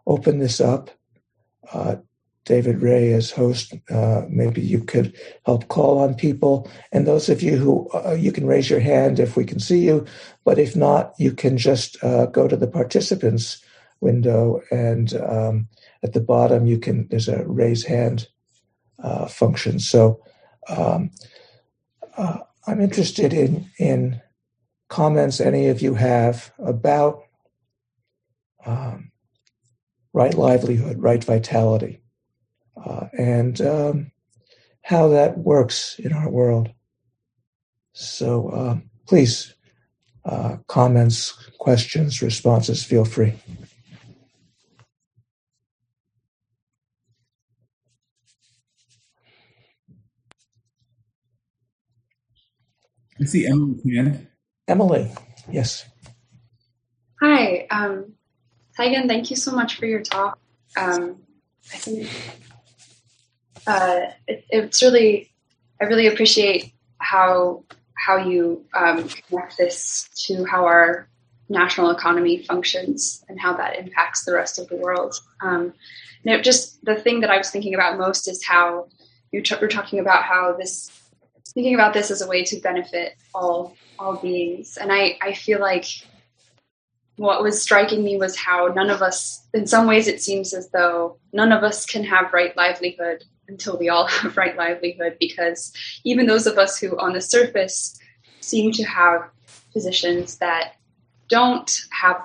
[0.05, 0.91] open this up
[1.73, 1.95] uh,
[2.47, 3.75] David Ray as host.
[3.91, 6.71] Uh, maybe you could help call on people.
[6.93, 9.85] And those of you who uh, you can raise your hand if we can see
[9.85, 10.07] you,
[10.45, 13.63] but if not, you can just uh, go to the participants
[14.01, 15.69] window and um,
[16.03, 18.29] at the bottom you can there's a raise hand
[19.03, 19.79] uh, function.
[19.79, 20.23] So
[20.69, 21.11] um,
[22.17, 24.21] uh, I'm interested in in
[24.89, 27.23] comments any of you have about.
[28.65, 29.13] Um,
[30.17, 32.01] right livelihood, right vitality,
[32.77, 34.11] uh, and um,
[34.83, 36.71] how that works in our world.
[37.93, 39.55] So uh, please,
[40.25, 43.35] uh, comments, questions, responses, feel free.
[53.19, 54.27] I see Emily
[54.69, 55.11] Emily,
[55.51, 55.87] yes.
[57.23, 57.67] Hi.
[57.71, 58.13] Um,
[58.79, 60.39] Taigen, thank you so much for your talk.
[60.77, 61.17] Um,
[61.73, 62.11] I think
[63.67, 65.31] uh, it, it's really
[65.81, 67.65] I really appreciate how
[67.95, 71.09] how you um, connect this to how our
[71.49, 75.15] national economy functions and how that impacts the rest of the world.
[75.41, 75.73] Um,
[76.25, 78.89] and just the thing that I was thinking about most is how
[79.33, 80.91] you t- were talking about how this
[81.49, 85.61] thinking about this as a way to benefit all all beings, and I I feel
[85.61, 85.87] like
[87.17, 90.69] what was striking me was how none of us, in some ways, it seems as
[90.69, 95.73] though none of us can have right livelihood until we all have right livelihood, because
[96.05, 97.99] even those of us who, on the surface,
[98.41, 99.23] seem to have
[99.73, 100.75] positions that
[101.29, 102.21] don't have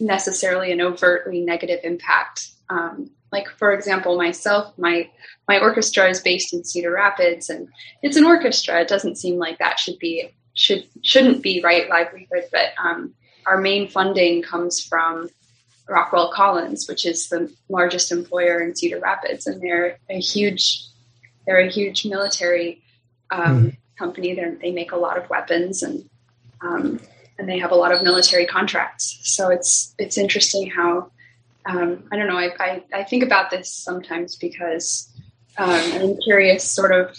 [0.00, 2.48] necessarily an overtly negative impact.
[2.68, 5.10] Um, like for example, myself, my
[5.48, 7.68] my orchestra is based in Cedar Rapids, and
[8.02, 8.80] it's an orchestra.
[8.80, 13.14] It doesn't seem like that should be should shouldn't be right livelihood, but um,
[13.46, 15.28] our main funding comes from
[15.88, 20.82] Rockwell Collins, which is the largest employer in Cedar Rapids, and they're a huge
[21.46, 22.82] they're a huge military
[23.30, 23.76] um, mm.
[23.96, 24.34] company.
[24.34, 26.08] They're, they make a lot of weapons and
[26.60, 27.00] um,
[27.38, 29.18] and they have a lot of military contracts.
[29.22, 31.10] So it's it's interesting how
[31.66, 32.38] um, I don't know.
[32.38, 35.12] I, I, I think about this sometimes because
[35.58, 36.64] um, I'm curious.
[36.64, 37.16] Sort of,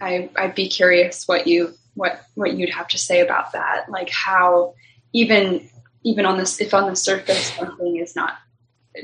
[0.00, 3.88] I I'd be curious what you what what you'd have to say about that.
[3.88, 4.74] Like how
[5.12, 5.68] even
[6.02, 8.34] even on this if on the surface something is not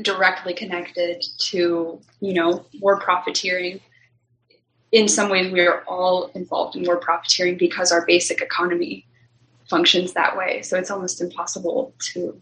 [0.02, 3.80] directly connected to you know war profiteering
[4.92, 9.06] in some ways we are all involved in war profiteering because our basic economy
[9.68, 10.62] functions that way.
[10.62, 12.40] So it's almost impossible to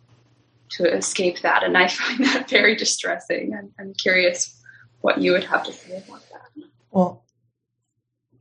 [0.70, 1.62] to escape that.
[1.62, 3.54] And I find that very distressing.
[3.54, 4.60] I'm, I'm curious
[5.00, 6.64] what you would have to say about that.
[6.90, 7.24] Well,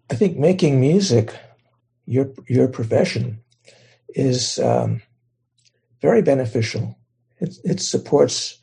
[0.09, 1.36] I think making music,
[2.05, 3.41] your your profession,
[4.09, 5.01] is um,
[6.03, 6.99] very beneficial.
[7.39, 8.61] It, it supports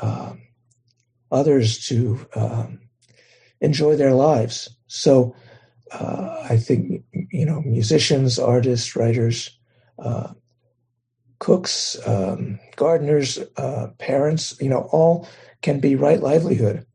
[0.00, 0.40] um,
[1.30, 2.78] others to um,
[3.60, 4.70] enjoy their lives.
[4.86, 5.34] So
[5.90, 9.58] uh, I think you know musicians, artists, writers,
[9.98, 10.32] uh,
[11.40, 15.28] cooks, um, gardeners, uh, parents, you know, all
[15.60, 16.86] can be right livelihood.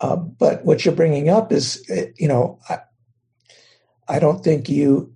[0.00, 2.78] Uh, but what you're bringing up is, uh, you know, I,
[4.08, 5.14] I don't think you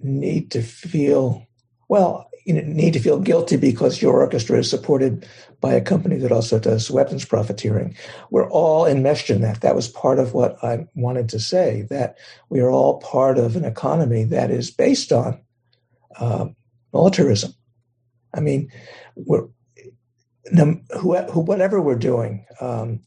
[0.00, 1.46] need to feel
[1.88, 5.26] well you need to feel guilty because your orchestra is supported
[5.60, 7.96] by a company that also does weapons profiteering.
[8.30, 9.62] We're all enmeshed in that.
[9.62, 12.18] That was part of what I wanted to say, that
[12.50, 15.40] we are all part of an economy that is based on
[16.16, 16.46] uh,
[16.92, 17.54] militarism.
[18.34, 18.70] I mean,
[19.16, 19.46] we're,
[20.52, 23.00] whatever we're doing, um,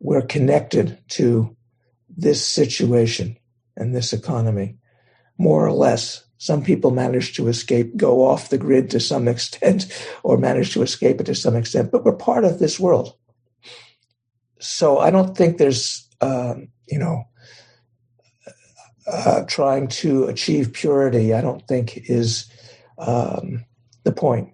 [0.00, 1.56] we're connected to
[2.16, 3.36] this situation
[3.76, 4.78] and this economy,
[5.38, 9.86] more or less some people manage to escape, go off the grid to some extent,
[10.22, 13.14] or manage to escape it to some extent, but we're part of this world.
[14.58, 17.24] So I don't think there's, um, you know,
[19.06, 22.50] uh, trying to achieve purity, I don't think is
[22.98, 23.64] um,
[24.04, 24.50] the point.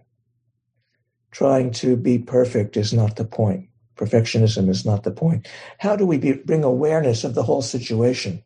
[1.30, 3.68] Trying to be perfect is not the point.
[3.96, 5.46] Perfectionism is not the point.
[5.78, 8.42] How do we be, bring awareness of the whole situation?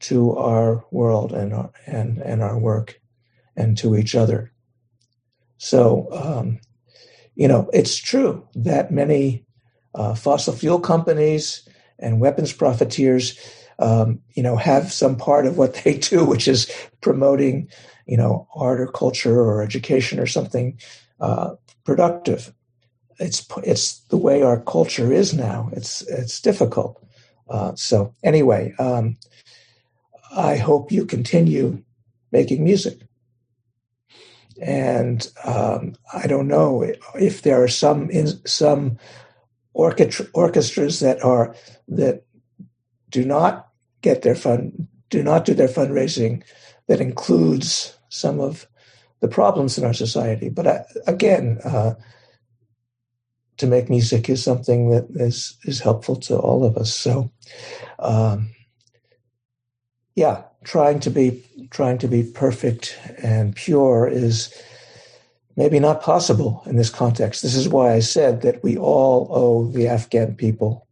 [0.00, 3.00] To our world and our, and and our work
[3.56, 4.52] and to each other.
[5.58, 6.60] So, um,
[7.34, 9.44] you know, it's true that many
[9.94, 11.68] uh, fossil fuel companies
[11.98, 13.38] and weapons profiteers,
[13.80, 16.70] um, you know, have some part of what they do, which is
[17.00, 17.68] promoting,
[18.06, 20.78] you know, art or culture or education or something
[21.20, 22.52] uh, productive.
[23.18, 25.70] It's it's the way our culture is now.
[25.72, 27.04] It's it's difficult.
[27.50, 29.16] Uh, so anyway, um,
[30.34, 31.82] I hope you continue
[32.32, 33.00] making music.
[34.60, 36.82] And um, I don't know
[37.14, 38.98] if there are some in, some
[39.72, 41.54] orchestra, orchestras that are
[41.86, 42.24] that
[43.10, 43.68] do not
[44.02, 46.42] get their fund do not do their fundraising
[46.88, 48.66] that includes some of
[49.20, 50.48] the problems in our society.
[50.48, 51.94] But I, uh, again, uh,
[53.56, 56.92] to make music is something that is is helpful to all of us.
[56.92, 57.30] So.
[58.00, 58.50] Um,
[60.18, 64.52] yeah, trying to be trying to be perfect and pure is
[65.56, 67.42] maybe not possible in this context.
[67.42, 70.88] This is why I said that we all owe the Afghan people,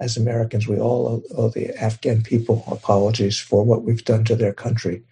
[0.00, 4.52] as Americans, we all owe, the Afghan people apologies for what we've done to their
[4.52, 5.02] country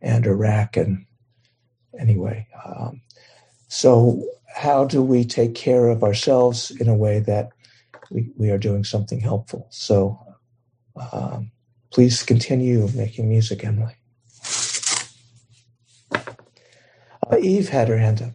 [0.00, 0.76] and Iraq.
[0.76, 1.04] And
[1.98, 3.00] anyway, um,
[3.66, 7.50] so how do we take care of ourselves in a way that
[8.10, 9.66] we, we are doing something helpful?
[9.70, 10.18] So,
[11.12, 11.50] um,
[11.92, 13.94] Please continue making music, Emily.
[16.14, 18.32] Uh, Eve had her hand up.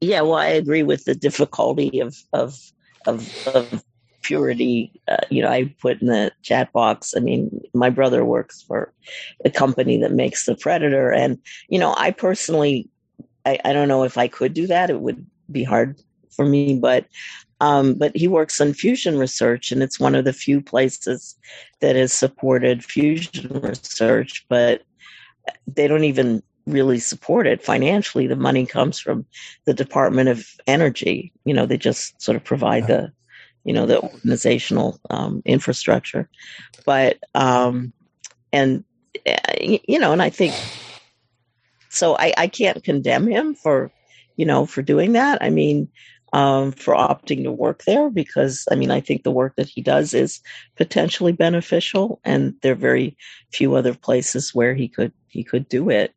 [0.00, 2.58] Yeah, well, I agree with the difficulty of of
[3.06, 3.84] of, of
[4.22, 5.00] purity.
[5.08, 7.14] Uh, you know, I put in the chat box.
[7.16, 8.92] I mean, my brother works for
[9.44, 12.88] a company that makes the Predator, and you know, I personally,
[13.46, 14.90] I, I don't know if I could do that.
[14.90, 17.06] It would be hard for me, but
[17.60, 21.36] um, but he works on fusion research, and it's one of the few places
[21.80, 24.46] that has supported fusion research.
[24.48, 24.82] But
[25.66, 28.26] they don't even really support it financially.
[28.26, 29.26] The money comes from
[29.64, 31.32] the Department of Energy.
[31.44, 33.12] You know, they just sort of provide the,
[33.64, 36.28] you know, the organizational um, infrastructure.
[36.84, 37.92] But um,
[38.52, 38.84] and
[39.26, 40.54] eh, you know, and I think
[41.88, 42.16] so.
[42.16, 43.90] I, I can't condemn him for,
[44.36, 45.42] you know, for doing that.
[45.42, 45.88] I mean,
[46.32, 49.80] um, for opting to work there because I mean I think the work that he
[49.82, 50.40] does is
[50.76, 53.16] potentially beneficial, and there are very
[53.52, 56.14] few other places where he could he could do it.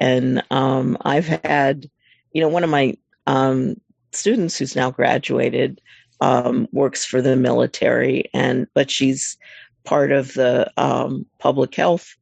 [0.00, 1.90] And um, I've had,
[2.32, 2.96] you know, one of my
[3.26, 3.76] um,
[4.12, 5.80] students who's now graduated
[6.20, 9.36] um, works for the military, and but she's
[9.84, 12.14] part of the um, public health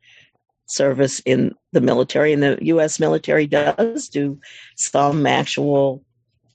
[0.66, 3.00] service in the military, and the U.S.
[3.00, 4.38] military does do
[4.76, 6.04] some actual,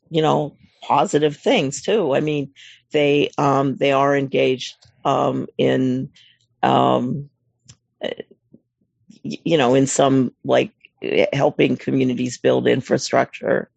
[0.10, 2.14] you know, positive things too.
[2.14, 2.52] I mean,
[2.92, 4.76] they um, they are engaged
[5.06, 6.10] um, in,
[6.62, 7.30] um,
[9.24, 10.72] you know, in some like
[11.34, 13.70] helping communities build infrastructure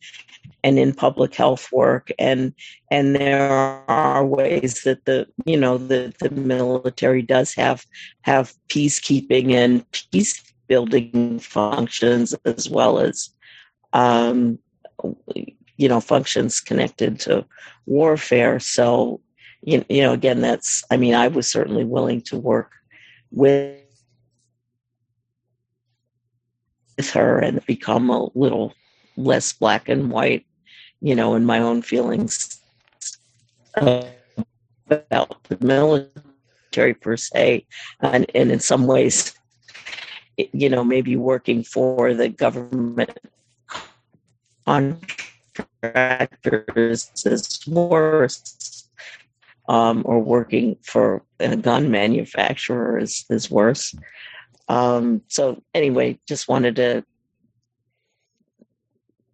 [0.63, 2.53] and in public health work and
[2.91, 3.49] and there
[3.89, 7.85] are ways that the you know the the military does have
[8.23, 13.31] have peacekeeping and peace building functions as well as
[13.93, 14.59] um,
[15.77, 17.45] you know functions connected to
[17.87, 18.59] warfare.
[18.59, 19.21] So
[19.67, 22.73] you, you know again that's i mean i was certainly willing to work
[23.31, 23.79] with
[26.97, 28.73] with her and become a little
[29.17, 30.47] less black and white
[31.01, 32.61] you know in my own feelings
[33.75, 34.07] about
[34.89, 37.67] the military per se
[38.01, 39.35] and, and in some ways
[40.37, 43.19] you know maybe working for the government
[44.67, 44.99] on
[45.95, 48.89] is worse,
[49.69, 53.95] um, or working for a gun manufacturer is, is worse.
[54.69, 57.05] Um, so, anyway, just wanted to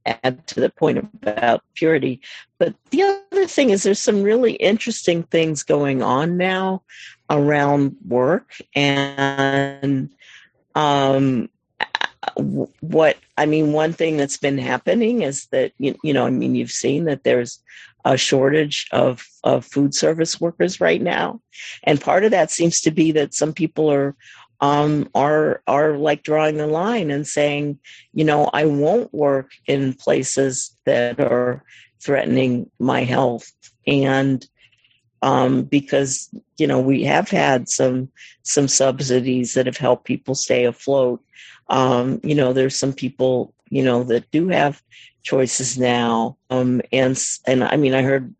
[0.04, 2.20] add to the point about purity.
[2.58, 6.82] But the other thing is, there's some really interesting things going on now
[7.30, 10.10] around work and
[10.74, 11.48] um,
[12.36, 16.54] what I mean, one thing that's been happening is that you, you know, I mean,
[16.54, 17.60] you've seen that there's
[18.04, 21.40] a shortage of of food service workers right now,
[21.84, 24.14] and part of that seems to be that some people are
[24.60, 27.78] um, are are like drawing the line and saying,
[28.14, 31.64] you know, I won't work in places that are
[32.00, 33.50] threatening my health,
[33.86, 34.46] and
[35.22, 38.10] um, because you know we have had some
[38.42, 41.20] some subsidies that have helped people stay afloat
[41.72, 44.82] um, you know, there's some people, you know, that do have
[45.22, 46.36] choices now.
[46.50, 48.32] Um, and, and I mean, I heard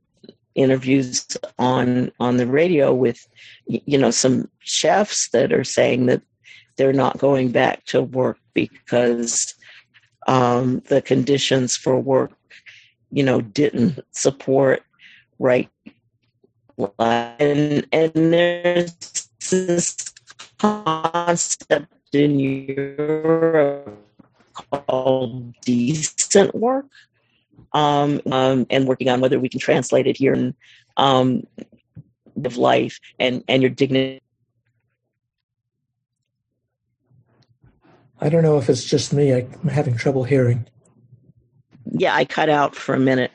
[0.54, 1.26] interviews
[1.58, 3.26] on, on the radio with,
[3.66, 6.20] you know, some chefs that are saying that
[6.76, 9.54] they're not going back to work because
[10.26, 12.32] um, the conditions for work,
[13.10, 14.82] you know, didn't support
[15.38, 15.70] right.
[16.98, 19.96] And, and there's this
[20.58, 23.98] concept in Europe
[24.54, 26.86] called decent work,
[27.72, 30.54] um, um, and working on whether we can translate it here in
[30.96, 31.46] um,
[32.44, 34.20] of life and and your dignity.
[38.20, 39.32] I don't know if it's just me.
[39.32, 40.66] I'm having trouble hearing.
[41.90, 43.32] Yeah, I cut out for a minute.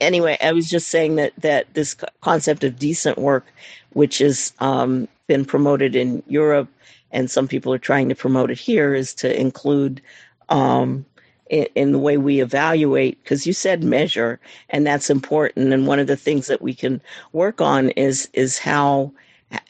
[0.00, 3.46] Anyway, I was just saying that that this concept of decent work,
[3.92, 6.68] which has um, been promoted in Europe
[7.10, 10.00] and some people are trying to promote it here, is to include
[10.48, 11.04] um,
[11.50, 13.22] in, in, the way we evaluate.
[13.22, 14.40] Because you said measure,
[14.70, 15.72] and that's important.
[15.72, 17.00] And one of the things that we can
[17.32, 19.12] work on is is how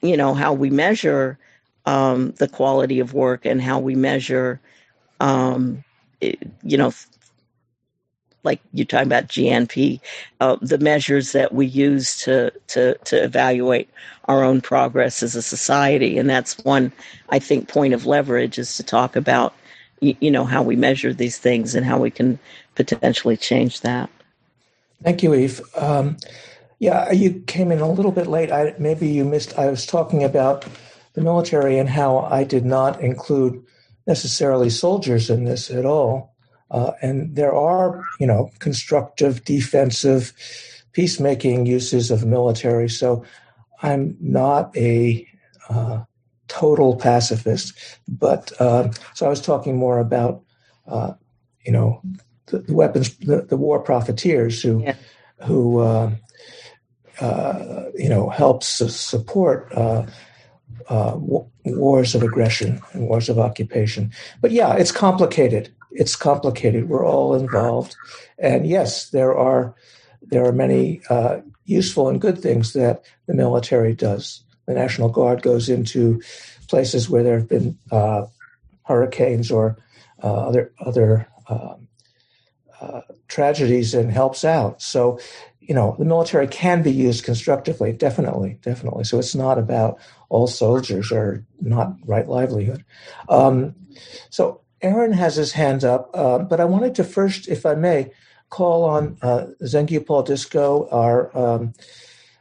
[0.02, 1.38] you know how we measure
[1.86, 4.60] um, the quality of work and how we measure
[5.20, 5.82] um,
[6.20, 6.92] it, you know
[8.44, 10.00] like you're talking about GNP,
[10.40, 13.90] uh, the measures that we use to, to, to evaluate
[14.24, 16.18] our own progress as a society.
[16.18, 16.92] And that's one,
[17.30, 19.54] I think, point of leverage is to talk about,
[20.00, 22.38] you, you know, how we measure these things and how we can
[22.74, 24.08] potentially change that.
[25.02, 25.60] Thank you, Eve.
[25.76, 26.16] Um,
[26.78, 28.52] yeah, you came in a little bit late.
[28.52, 29.58] I, maybe you missed.
[29.58, 30.64] I was talking about
[31.14, 33.64] the military and how I did not include
[34.06, 36.34] necessarily soldiers in this at all.
[36.70, 40.32] Uh, and there are, you know, constructive, defensive,
[40.92, 42.88] peacemaking uses of military.
[42.88, 43.24] So
[43.82, 45.26] I'm not a
[45.68, 46.02] uh,
[46.48, 50.42] total pacifist, but uh, so I was talking more about,
[50.86, 51.12] uh,
[51.64, 52.00] you know,
[52.46, 54.96] the, the weapons, the, the, war profiteers who, yeah.
[55.44, 56.10] who, uh,
[57.20, 60.06] uh, you know, helps support uh,
[61.64, 64.10] wars of aggression and wars of occupation.
[64.40, 65.70] But yeah, it's complicated.
[65.90, 66.88] It's complicated.
[66.88, 67.96] We're all involved,
[68.38, 69.74] and yes, there are
[70.22, 71.00] there are many
[71.68, 74.42] useful and good things that the military does.
[74.66, 76.20] The National Guard goes into
[76.68, 78.26] places where there have been uh,
[78.84, 79.76] hurricanes or
[80.22, 81.88] uh, other other um,
[82.80, 84.80] uh, tragedies and helps out.
[84.82, 85.18] So,
[85.60, 89.04] you know, the military can be used constructively, definitely, definitely.
[89.04, 92.84] So it's not about all soldiers are not right livelihood.
[93.28, 93.74] Um,
[94.30, 98.12] so Aaron has his hand up, uh, but I wanted to first, if I may,
[98.50, 101.74] call on uh, Zengyu Paul Discoe, our um,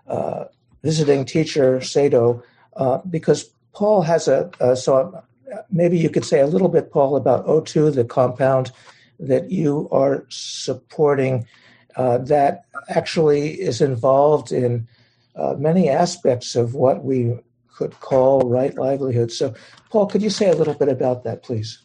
[0.07, 0.45] uh,
[0.83, 2.43] visiting teacher, Sado,
[2.75, 5.23] uh, because Paul has a, uh, so
[5.71, 8.71] maybe you could say a little bit, Paul, about O2, the compound
[9.19, 11.47] that you are supporting
[11.95, 14.88] uh, that actually is involved in
[15.35, 17.38] uh, many aspects of what we
[17.75, 19.31] could call right livelihood.
[19.31, 19.53] So,
[19.89, 21.81] Paul, could you say a little bit about that, please?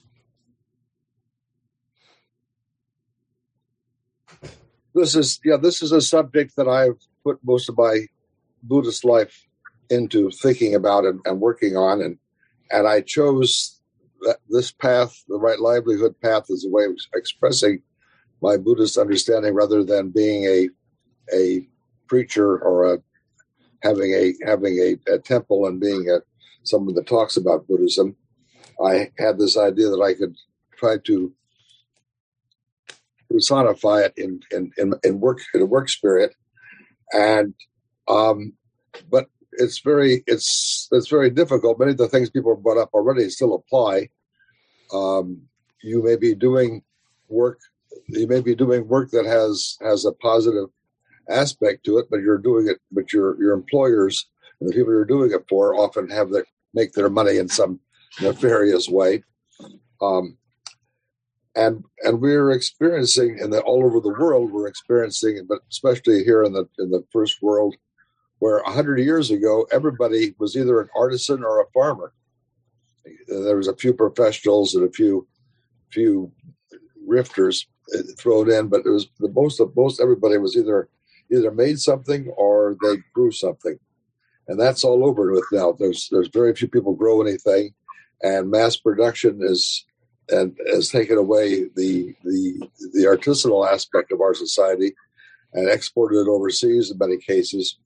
[4.95, 8.07] This is yeah this is a subject that i've put most of my
[8.62, 9.47] buddhist life
[9.90, 12.01] into thinking about and, and working on.
[12.01, 12.18] And
[12.70, 13.80] and i chose
[14.22, 17.82] that, this path the right livelihood path as a way of expressing
[18.40, 20.68] my buddhist understanding rather than being a
[21.34, 21.66] a
[22.09, 22.99] preacher or a
[23.82, 26.20] having a having a, a temple and being a
[26.64, 28.16] someone that talks about buddhism.
[28.82, 30.36] I had this idea that i could
[30.76, 31.32] try to
[33.33, 36.35] personify it in in in, in work in a work spirit,
[37.12, 37.55] and
[38.09, 38.53] um,
[39.11, 41.78] but it's very it's it's very difficult.
[41.78, 44.09] Many of the things people have brought up already still apply.
[44.93, 45.43] Um,
[45.83, 46.83] you may be doing
[47.28, 47.59] work.
[48.09, 50.68] You may be doing work that has has a positive
[51.28, 52.78] aspect to it, but you're doing it.
[52.91, 54.28] But your your employers
[54.61, 57.80] and the people you're doing it for often have their make their money in some
[58.20, 59.22] nefarious way.
[60.01, 60.37] Um,
[61.55, 66.53] and and we're experiencing and all over the world we're experiencing but especially here in
[66.53, 67.74] the in the first world
[68.42, 72.12] where 100 years ago everybody was either an artisan or a farmer.
[73.28, 75.28] There was a few professionals and a few
[75.92, 76.32] few
[77.07, 80.88] rifters eh, thrown in but it was the most of most everybody was either
[81.30, 83.78] either made something or they grew something.
[84.48, 85.76] And that's all over with now.
[85.78, 87.72] There's there's very few people grow anything
[88.22, 89.86] and mass production is
[90.28, 94.94] and has taken away the the the artisanal aspect of our society
[95.52, 97.78] and exported it overseas in many cases.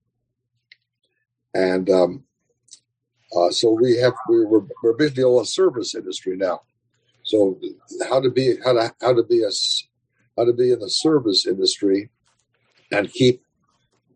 [1.55, 2.25] And um,
[3.37, 6.61] uh, so we have we, we're we're basically all a service industry now.
[7.25, 7.59] So
[8.09, 9.51] how to be how to how to be a
[10.37, 12.11] how to be in the service industry
[12.93, 13.43] and keep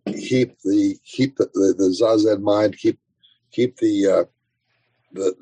[0.06, 2.98] keep the keep the, the, the zazen mind keep
[3.52, 4.24] keep the uh,
[5.12, 5.34] the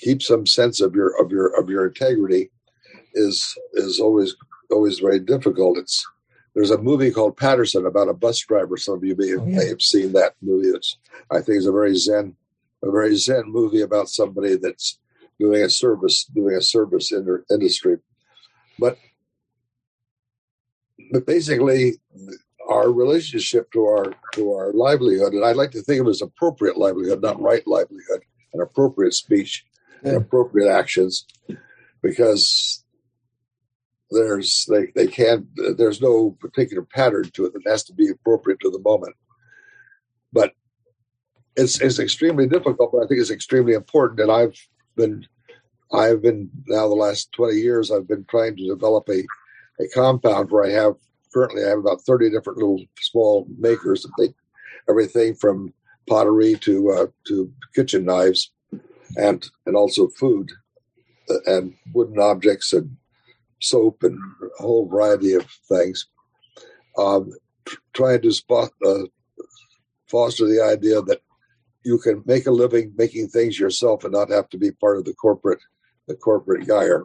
[0.00, 2.50] keep some sense of your of your of your integrity
[3.14, 4.34] is is always
[4.70, 5.78] always very difficult.
[5.78, 6.04] It's
[6.54, 8.76] there's a movie called Paterson about a bus driver.
[8.76, 9.58] Some of you may, oh, yeah.
[9.58, 10.68] may have seen that movie.
[10.68, 10.96] It's
[11.30, 12.36] I think it's a very zen
[12.82, 14.98] a very zen movie about somebody that's
[15.40, 17.96] doing a service doing a service in their industry.
[18.78, 18.98] But
[21.12, 21.94] but basically
[22.68, 26.22] our relationship to our to our livelihood, and I like to think of it as
[26.22, 28.22] appropriate livelihood, not right livelihood,
[28.52, 29.64] an appropriate speech,
[30.04, 31.26] and appropriate actions
[32.02, 32.84] because
[34.10, 35.46] there's they, they can't
[35.76, 39.16] there's no particular pattern to it that has to be appropriate to the moment.
[40.32, 40.52] But
[41.56, 44.58] it's it's extremely difficult but i think it's extremely important and i've
[44.96, 45.26] been
[45.92, 49.24] i've been now the last 20 years i've been trying to develop a
[49.80, 50.94] a compound where i have
[51.32, 54.34] currently i have about 30 different little small makers that make
[54.88, 55.72] everything from
[56.08, 58.52] pottery to uh, to kitchen knives
[59.16, 60.50] and and also food
[61.30, 62.96] uh, and wooden objects and
[63.60, 64.18] soap and
[64.58, 66.06] a whole variety of things.
[66.98, 67.32] Um,
[67.92, 69.04] trying to spot, uh,
[70.08, 71.20] foster the idea that
[71.84, 75.04] you can make a living making things yourself and not have to be part of
[75.04, 75.60] the corporate
[76.06, 77.04] the corporate gyre.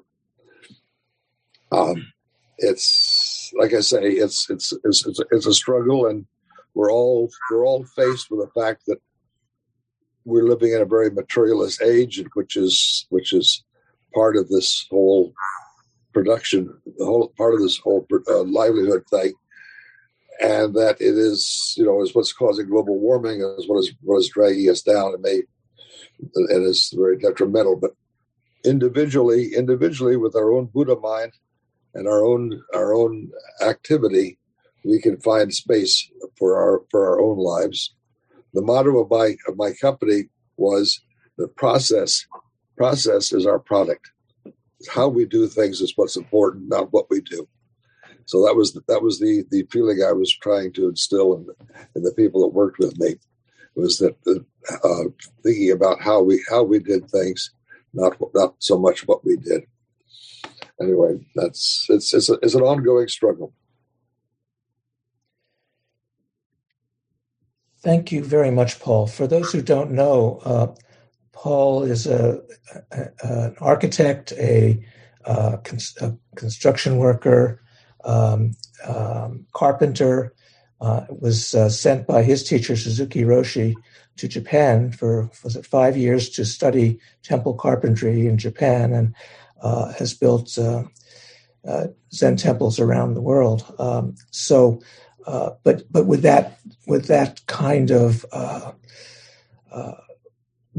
[1.72, 2.12] Um,
[2.57, 6.26] it's like I say, it's it's it's it's it's a struggle, and
[6.74, 8.99] we're all we're all faced with the fact that
[10.26, 13.63] we're living in a very materialist age, which is which is
[14.13, 15.34] part of this whole
[16.13, 19.34] production, the whole part of this whole uh, livelihood thing.
[20.41, 24.17] and that it is you know is what's causing global warming is what is what
[24.17, 25.41] is dragging us down and may
[26.36, 27.76] and is very detrimental.
[27.76, 27.91] But
[28.63, 31.34] individually, individually with our own Buddha mind
[31.93, 34.38] and our own our own activity,
[34.84, 37.93] we can find space for our for our own lives.
[38.54, 41.02] The motto of my of my company was
[41.38, 42.26] the process
[42.78, 44.10] process is our product.
[44.89, 47.47] How we do things is what's important, not what we do.
[48.26, 51.56] So that was that was the the feeling I was trying to instill in the,
[51.95, 53.16] in the people that worked with me
[53.76, 54.16] was that
[54.84, 55.04] uh,
[55.43, 57.52] thinking about how we how we did things,
[57.93, 59.64] not not so much what we did.
[60.82, 63.54] Anyway, that's it's it's, a, it's an ongoing struggle.
[67.82, 69.07] Thank you very much, Paul.
[69.07, 70.67] For those who don't know, uh,
[71.32, 72.41] Paul is a,
[72.91, 74.84] a, an architect, a,
[75.25, 75.59] a,
[76.36, 77.61] construction worker,
[78.03, 78.51] um,
[78.86, 80.34] um, carpenter.
[80.82, 83.75] Uh, was uh, sent by his teacher Suzuki Roshi
[84.15, 89.13] to Japan for was it five years to study temple carpentry in Japan, and
[89.61, 90.84] uh, has built uh,
[91.67, 93.65] uh, Zen temples around the world.
[93.77, 94.82] Um, so,
[95.26, 98.26] uh, but but with that with that kind of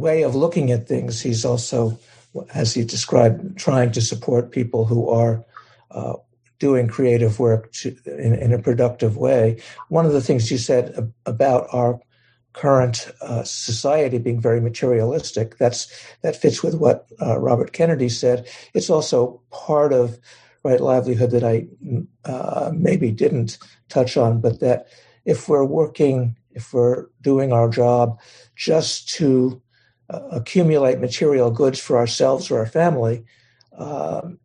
[0.01, 1.99] way of looking at things, he's also,
[2.55, 5.45] as he described, trying to support people who are
[5.91, 6.14] uh,
[6.59, 9.61] doing creative work to, in, in, a productive way.
[9.88, 12.01] One of the things you said about our
[12.53, 15.86] current uh, society being very materialistic that's
[16.22, 18.49] that fits with what uh, Robert Kennedy said.
[18.74, 20.18] It's also part of
[20.62, 21.66] right livelihood that I
[22.24, 23.58] uh, maybe didn't
[23.88, 24.88] touch on, but that
[25.24, 28.18] if we're working, if we're doing our job
[28.56, 29.61] just to
[30.11, 33.24] uh, accumulate material goods for ourselves or our family,
[33.76, 34.38] um,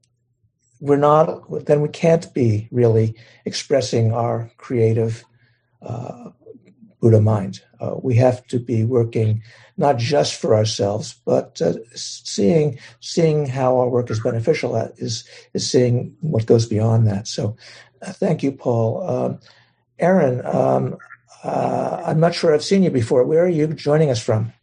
[0.79, 5.25] we're not, then we can't be really expressing our creative
[5.81, 6.29] uh,
[6.99, 7.61] Buddha mind.
[7.79, 9.41] Uh, we have to be working
[9.77, 15.27] not just for ourselves, but uh, seeing seeing how our work is beneficial at, is
[15.53, 17.27] is seeing what goes beyond that.
[17.27, 17.57] So,
[18.01, 19.09] uh, thank you, Paul.
[19.09, 19.39] Um,
[19.99, 20.97] Aaron, um,
[21.43, 23.23] uh, I'm not sure I've seen you before.
[23.23, 24.53] Where are you joining us from?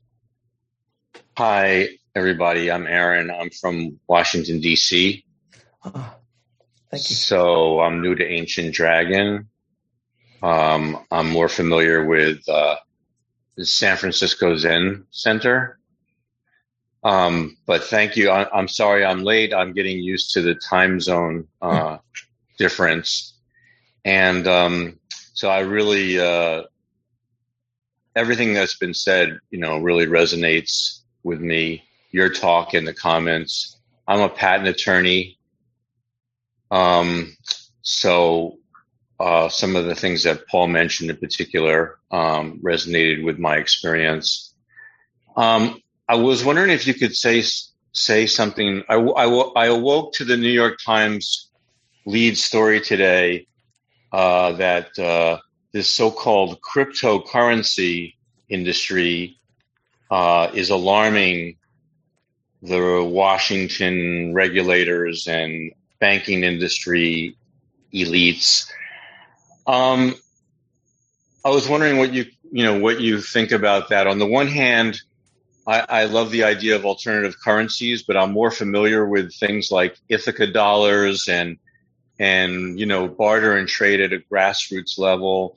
[1.38, 2.70] Hi, everybody.
[2.70, 3.30] I'm Aaron.
[3.30, 5.24] I'm from Washington, D.C.
[5.84, 6.14] Oh,
[6.90, 7.16] thank you.
[7.16, 9.48] So I'm new to Ancient Dragon.
[10.42, 12.76] Um, I'm more familiar with uh,
[13.56, 15.78] the San Francisco Zen Center.
[17.04, 18.30] Um, but thank you.
[18.30, 19.52] I, am sorry I'm late.
[19.52, 21.98] I'm getting used to the time zone uh,
[22.58, 23.34] difference.
[24.04, 24.98] And um,
[25.34, 26.62] so I really, uh,
[28.14, 33.78] everything that's been said, you know, really resonates with me, your talk and the comments.
[34.06, 35.38] I'm a patent attorney.
[36.70, 37.36] Um,
[37.82, 38.58] so
[39.22, 44.52] uh, some of the things that Paul mentioned in particular um, resonated with my experience.
[45.36, 47.44] Um, I was wondering if you could say
[47.92, 48.82] say something.
[48.88, 49.26] I, I,
[49.64, 51.50] I awoke to the New York Times
[52.04, 53.46] lead story today
[54.10, 55.38] uh, that uh,
[55.70, 58.14] this so-called cryptocurrency
[58.48, 59.36] industry
[60.10, 61.58] uh, is alarming
[62.60, 67.36] the Washington regulators and banking industry
[67.94, 68.68] elites.
[69.66, 70.14] Um,
[71.44, 74.06] I was wondering what you you know what you think about that.
[74.06, 75.00] On the one hand,
[75.66, 79.96] I, I, love the idea of alternative currencies, but I'm more familiar with things like
[80.08, 81.58] Ithaca dollars and
[82.18, 85.56] and you know barter and trade at a grassroots level.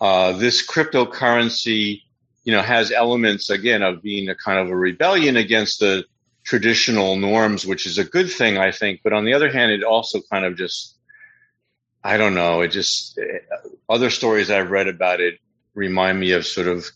[0.00, 2.02] Uh, this cryptocurrency
[2.44, 6.04] you know, has elements again of being a kind of a rebellion against the
[6.44, 9.00] traditional norms, which is a good thing, I think.
[9.04, 10.96] But on the other hand, it also kind of just,
[12.02, 13.38] I don't know, it just, eh,
[13.88, 15.38] other stories I've read about it
[15.74, 16.86] remind me of sort of,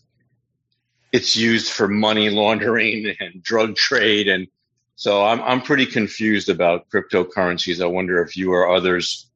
[1.11, 4.27] it's used for money laundering and drug trade.
[4.27, 4.47] And
[4.95, 7.81] so I'm, I'm pretty confused about cryptocurrencies.
[7.81, 9.29] I wonder if you or others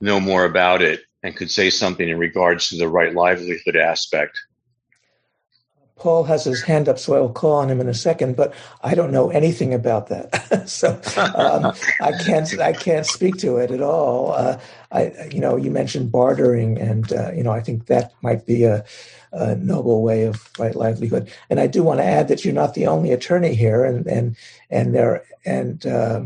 [0.00, 4.38] know more about it and could say something in regards to the right livelihood aspect.
[5.96, 8.34] Paul has his hand up, so I will call on him in a second.
[8.34, 13.58] But I don't know anything about that, so um, I can't I can't speak to
[13.58, 14.32] it at all.
[14.32, 14.58] Uh,
[14.90, 18.64] I you know you mentioned bartering, and uh, you know I think that might be
[18.64, 18.84] a,
[19.32, 21.30] a, noble way of right livelihood.
[21.50, 24.36] And I do want to add that you're not the only attorney here, and and
[24.70, 26.24] and there and uh,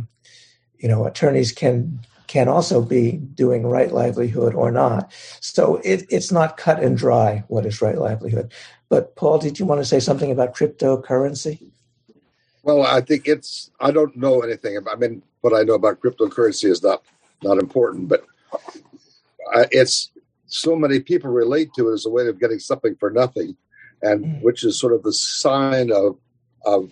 [0.79, 5.13] you know attorneys can can also be doing right livelihood or not.
[5.41, 8.53] So it, it's not cut and dry what is right livelihood.
[8.89, 11.71] But Paul, did you want to say something about cryptocurrency?
[12.63, 13.71] Well, I think it's.
[13.81, 14.95] I don't know anything about.
[14.95, 17.03] I mean, what I know about cryptocurrency is not
[17.43, 18.25] not important, but
[19.55, 20.11] uh, it's
[20.47, 23.57] so many people relate to it as a way of getting something for nothing,
[24.03, 24.43] and mm.
[24.43, 26.19] which is sort of the sign of
[26.65, 26.91] of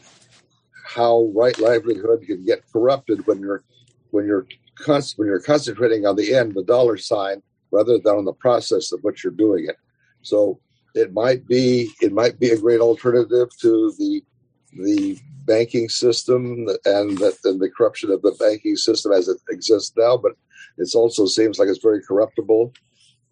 [0.85, 3.65] how right livelihood can get corrupted when you're
[4.11, 4.47] when you're
[4.87, 9.01] when you're concentrating on the end, the dollar sign, rather than on the process of
[9.03, 9.77] what you're doing it.
[10.23, 10.61] So
[10.95, 14.23] it might be it might be a great alternative to the
[14.73, 19.93] the banking system and the, and the corruption of the banking system as it exists
[19.97, 20.17] now.
[20.17, 20.33] But
[20.79, 22.73] it also seems like it's very corruptible.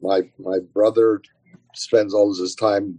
[0.01, 1.23] My my brother
[1.75, 2.99] spends all of his time.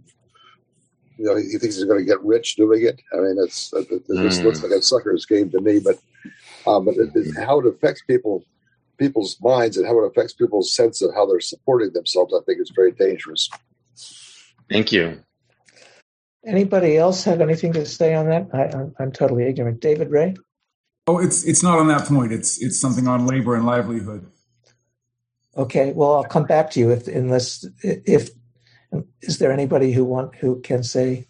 [1.16, 3.00] You know, he thinks he's going to get rich doing it.
[3.12, 4.44] I mean, it's it, it mm.
[4.44, 5.78] looks like a sucker's game to me.
[5.78, 5.98] But
[6.66, 8.44] um, but it, it, how it affects people
[8.98, 12.60] people's minds and how it affects people's sense of how they're supporting themselves, I think
[12.60, 13.48] is very dangerous.
[14.68, 15.22] Thank you.
[16.46, 18.48] Anybody else have anything to say on that?
[18.52, 19.80] I, I'm, I'm totally ignorant.
[19.80, 20.34] David Ray.
[21.06, 22.32] Oh, it's it's not on that point.
[22.32, 24.30] It's it's something on labor and livelihood.
[25.56, 25.92] Okay.
[25.92, 28.30] Well, I'll come back to you if unless if
[29.20, 31.26] is there anybody who want who can say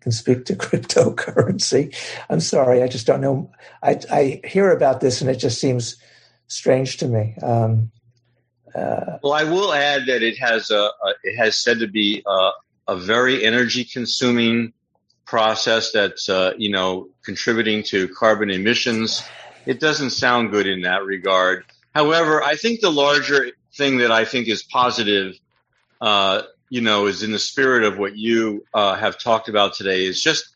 [0.00, 1.94] can speak to cryptocurrency?
[2.28, 3.50] I'm sorry, I just don't know.
[3.82, 5.96] I I hear about this and it just seems
[6.48, 7.36] strange to me.
[7.42, 7.90] Um,
[8.74, 12.22] uh, well, I will add that it has a, a it has said to be
[12.26, 12.50] a,
[12.92, 14.72] a very energy consuming
[15.24, 19.24] process that's uh, you know contributing to carbon emissions.
[19.64, 21.64] It doesn't sound good in that regard.
[21.94, 25.38] However, I think the larger thing that I think is positive,
[26.00, 30.04] uh, you know, is in the spirit of what you uh, have talked about today.
[30.04, 30.54] Is just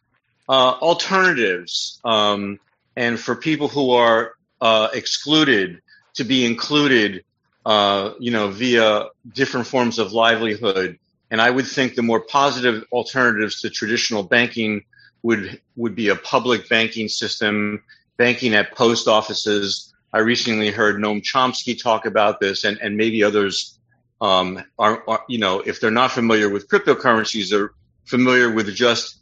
[0.49, 2.61] uh, alternatives, um,
[2.97, 5.81] and for people who are uh, excluded
[6.15, 7.25] to be included,
[7.65, 10.99] uh, you know, via different forms of livelihood.
[11.31, 14.85] And I would think the more positive alternatives to traditional banking
[15.23, 17.83] would would be a public banking system,
[18.17, 19.93] banking at post offices.
[20.13, 23.79] I recently heard Noam Chomsky talk about this, and, and maybe others
[24.21, 27.73] um, are, are, you know, if they're not familiar with cryptocurrencies, they're
[28.05, 29.19] familiar with just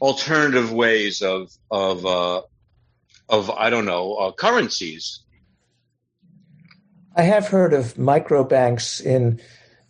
[0.00, 2.42] alternative ways of of uh,
[3.28, 5.20] of I don't know uh, currencies.
[7.16, 9.40] I have heard of micro banks in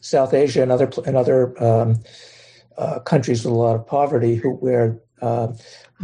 [0.01, 2.01] South Asia and other and other um,
[2.76, 5.53] uh, countries with a lot of poverty, who where uh,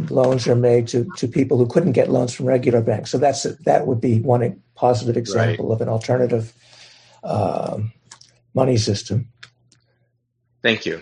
[0.09, 3.11] loans are made to to people who couldn't get loans from regular banks.
[3.11, 5.75] So that's that would be one positive example right.
[5.75, 6.53] of an alternative
[7.23, 7.93] um,
[8.53, 9.29] money system.
[10.61, 11.01] Thank you.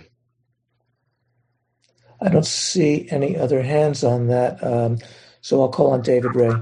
[2.22, 5.00] I don't see any other hands on that, um,
[5.42, 6.54] so I'll call on David Ray.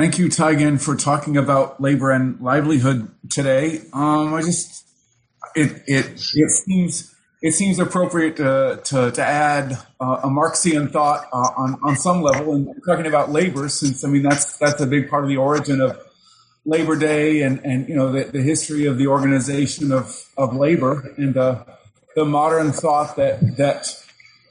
[0.00, 3.82] Thank you, Taigen, for talking about labor and livelihood today.
[3.92, 4.86] Um, I just
[5.54, 11.26] it it it seems it seems appropriate to to, to add uh, a Marxian thought
[11.34, 14.86] uh, on on some level, and talking about labor, since I mean that's that's a
[14.86, 16.00] big part of the origin of
[16.64, 21.12] Labor Day and and you know the, the history of the organization of of labor
[21.18, 21.66] and the
[22.16, 23.94] the modern thought that that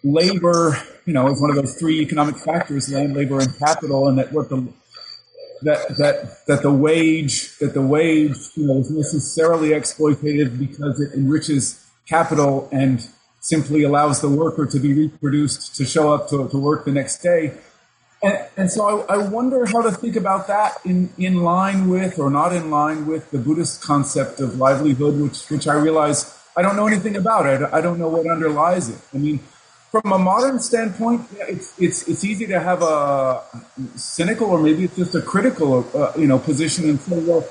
[0.04, 0.78] labor
[1.08, 4.32] you know is one of those three economic factors: land, labor, and capital, and that
[4.32, 4.72] what the
[5.62, 11.14] that that that the wage that the wage you know is necessarily exploitative because it
[11.14, 13.08] enriches capital and
[13.42, 17.22] simply allows the worker to be reproduced to show up to, to work the next
[17.22, 17.54] day.
[18.22, 22.20] And, and so I, I wonder how to think about that in, in line with
[22.20, 26.62] or not in line with the Buddhist concept of livelihood, which which I realize I
[26.62, 27.48] don't know anything about.
[27.48, 29.00] I, I don't know what underlies it.
[29.14, 29.40] I mean,
[29.92, 33.42] from a modern standpoint, it's it's it's easy to have a
[33.96, 37.44] cynical or maybe it's just a critical, uh, you know, position and say, well,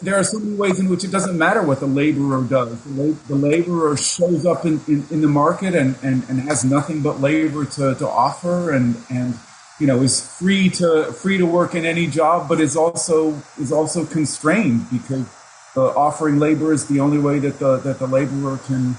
[0.00, 2.82] there are so many ways in which it doesn't matter what the laborer does.
[2.84, 6.64] The, la- the laborer shows up in, in, in, the market and, and, and has
[6.64, 9.34] nothing but labor to, to offer and, and
[9.78, 13.70] you know is free to free to work in any job, but is also is
[13.70, 15.26] also constrained because
[15.74, 18.96] the offering labor is the only way that the that the laborer can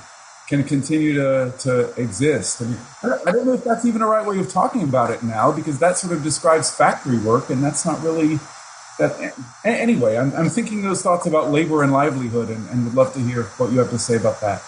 [0.47, 2.61] can continue to, to exist.
[2.61, 5.21] I mean, I don't know if that's even a right way of talking about it
[5.21, 8.39] now, because that sort of describes factory work, and that's not really
[8.97, 9.33] that.
[9.65, 13.19] Anyway, I'm, I'm thinking those thoughts about labor and livelihood, and, and would love to
[13.19, 14.63] hear what you have to say about that.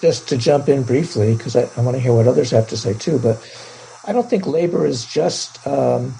[0.00, 2.76] Just to jump in briefly, because I, I want to hear what others have to
[2.76, 3.36] say too, but
[4.06, 6.14] I don't think labor is just um,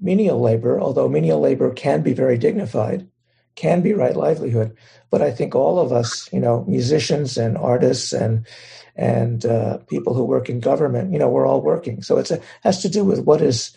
[0.00, 3.06] menial labor, although menial labor can be very dignified,
[3.54, 4.76] can be right livelihood.
[5.10, 8.46] But I think all of us, you know, musicians and artists and
[8.94, 12.02] and uh, people who work in government, you know, we're all working.
[12.02, 12.30] So it
[12.62, 13.74] has to do with what is.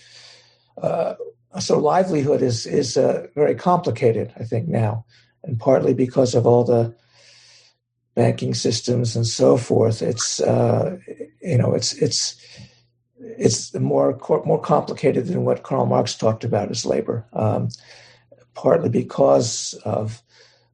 [0.81, 1.15] Uh,
[1.59, 5.05] so livelihood is is uh, very complicated, I think now,
[5.43, 6.93] and partly because of all the
[8.15, 10.01] banking systems and so forth.
[10.01, 10.97] It's uh,
[11.41, 12.35] you know, it's it's
[13.19, 17.25] it's more more complicated than what Karl Marx talked about as labor.
[17.33, 17.69] Um,
[18.55, 20.21] partly because of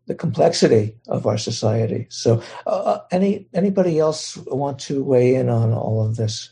[0.07, 2.07] the complexity of our society.
[2.09, 6.51] So, uh, uh, any anybody else want to weigh in on all of this?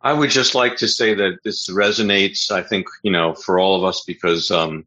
[0.00, 2.50] I would just like to say that this resonates.
[2.50, 4.86] I think you know for all of us because um,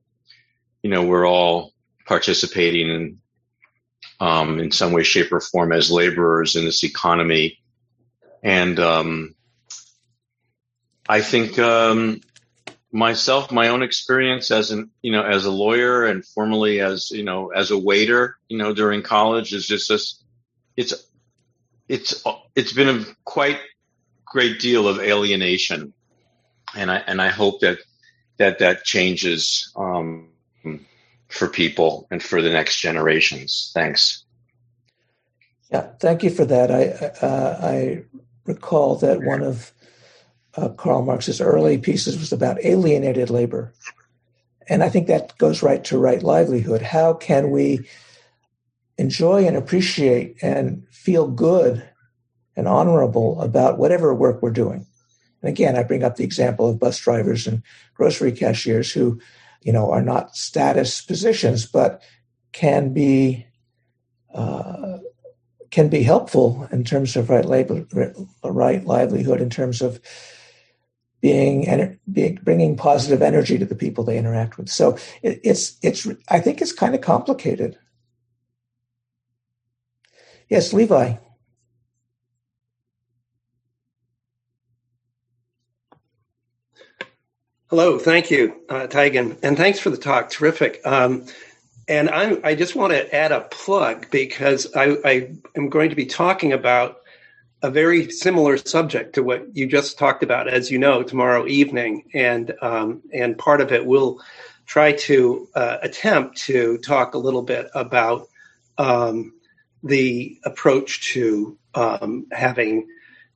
[0.84, 1.74] you know we're all
[2.06, 3.22] participating in
[4.20, 7.60] um, in some way, shape, or form as laborers in this economy,
[8.44, 9.36] and um,
[11.12, 12.22] I think um,
[12.92, 17.24] myself, my own experience as an, you know, as a lawyer and formerly as, you
[17.24, 20.24] know, as a waiter, you know, during college is just this,
[20.78, 20.94] it's,
[21.88, 22.24] it's,
[22.56, 23.60] it's been a quite
[24.26, 25.94] great deal of alienation.
[26.74, 27.80] And I, and I hope that,
[28.38, 30.30] that that changes, um,
[31.28, 33.72] for people and for the next generations.
[33.74, 34.26] Thanks.
[35.72, 36.70] Yeah, thank you for that.
[36.70, 36.84] I
[37.26, 38.04] uh, I
[38.46, 39.72] recall that one of
[40.56, 43.74] uh, Karl Marx's early pieces was about alienated labor.
[44.68, 46.82] And I think that goes right to right livelihood.
[46.82, 47.88] How can we
[48.98, 51.84] enjoy and appreciate and feel good
[52.56, 54.86] and honorable about whatever work we're doing?
[55.42, 57.64] And again, I bring up the example of bus drivers and
[57.96, 59.20] grocery cashiers who,
[59.62, 62.02] you know, are not status positions, but
[62.52, 63.46] can be
[64.34, 65.00] uh,
[65.72, 67.86] can be helpful in terms of right labor,
[68.44, 70.00] right livelihood, in terms of
[71.22, 74.70] being, being bringing positive energy to the people they interact with.
[74.70, 77.78] So it, it's it's I think it's kind of complicated.
[80.50, 81.16] Yes, Levi.
[87.70, 90.30] Hello, thank you, uh, and thanks for the talk.
[90.30, 90.82] Terrific.
[90.84, 91.26] Um,
[91.88, 95.96] and I, I, just want to add a plug because I, I am going to
[95.96, 97.01] be talking about
[97.64, 102.04] a very similar subject to what you just talked about, as you know, tomorrow evening,
[102.14, 104.20] and um, and part of it will
[104.66, 108.28] try to uh, attempt to talk a little bit about
[108.78, 109.34] um,
[109.84, 112.88] the approach to um, having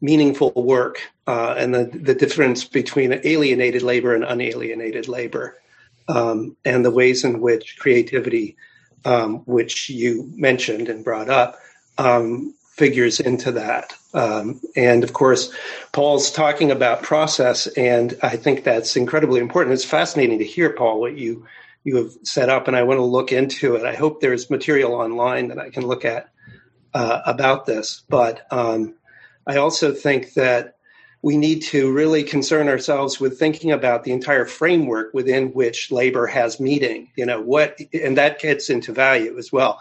[0.02, 5.58] meaningful work uh, and the, the difference between alienated labor and unalienated labor,
[6.08, 8.56] um, and the ways in which creativity,
[9.06, 11.58] um, which you mentioned and brought up,
[11.98, 13.94] um, figures into that.
[14.14, 15.52] Um, and of course,
[15.94, 19.74] Paul's talking about process, and I think that's incredibly important.
[19.74, 21.46] It's fascinating to hear, Paul, what you
[21.86, 23.86] you have set up, and I want to look into it.
[23.86, 26.30] I hope there's material online that I can look at
[26.94, 28.04] uh, about this.
[28.10, 28.96] But um,
[29.46, 30.78] I also think that
[31.22, 36.26] we need to really concern ourselves with thinking about the entire framework within which labor
[36.26, 37.12] has meaning.
[37.16, 39.80] You know what, and that gets into value as well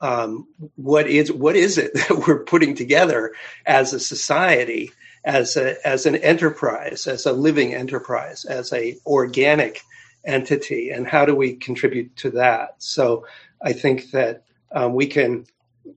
[0.00, 3.34] um, what is what is it that we're putting together
[3.64, 4.92] as a society,
[5.24, 9.80] as a as an enterprise, as a living enterprise, as a organic
[10.24, 12.74] entity, and how do we contribute to that?
[12.78, 13.26] So
[13.62, 15.46] I think that um, we can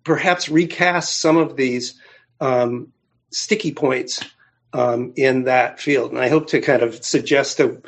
[0.03, 1.99] perhaps recast some of these
[2.39, 2.93] um,
[3.31, 4.23] sticky points
[4.71, 7.81] um, in that field, and I hope to kind of suggest a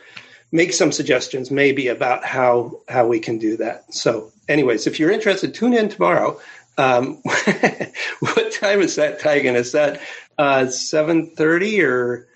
[0.51, 3.93] make some suggestions maybe about how how we can do that.
[3.93, 6.39] So anyways, if you're interested, tune in tomorrow.
[6.77, 7.15] Um,
[8.19, 9.55] what time is that, Taigen?
[9.55, 10.01] Is that
[10.37, 12.27] uh, seven thirty or?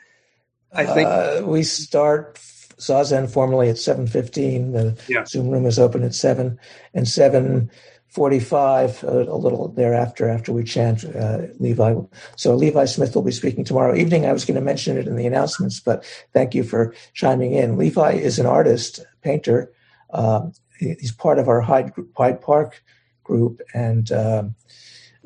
[0.73, 2.35] I think uh, we start
[2.77, 4.73] zazen formally at seven fifteen.
[4.73, 5.25] The yeah.
[5.25, 6.59] Zoom room is open at seven,
[6.93, 7.71] and seven
[8.15, 11.95] forty-five a, a little thereafter after we chant uh, Levi.
[12.37, 14.25] So Levi Smith will be speaking tomorrow evening.
[14.25, 17.77] I was going to mention it in the announcements, but thank you for chiming in.
[17.77, 19.69] Levi is an artist, painter.
[20.13, 22.81] Um, he's part of our Hyde, Hyde Park
[23.23, 24.55] group, and um,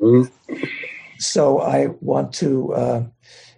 [0.00, 0.30] mm.
[1.18, 3.02] so I want to, uh,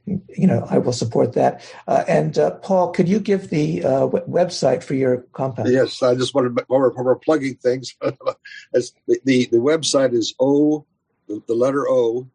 [0.07, 1.63] you know, I will support that.
[1.87, 5.71] Uh, and uh, Paul, could you give the uh, w- website for your compound?
[5.71, 7.95] Yes, I just wanted while we're, while we're plugging things,
[8.75, 10.85] as the, the, the website is O,
[11.29, 12.29] the, the letter O,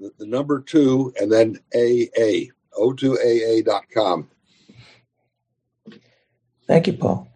[0.00, 4.28] the, the, number two, and then AA, o2aa.com.
[6.66, 7.32] Thank you, Paul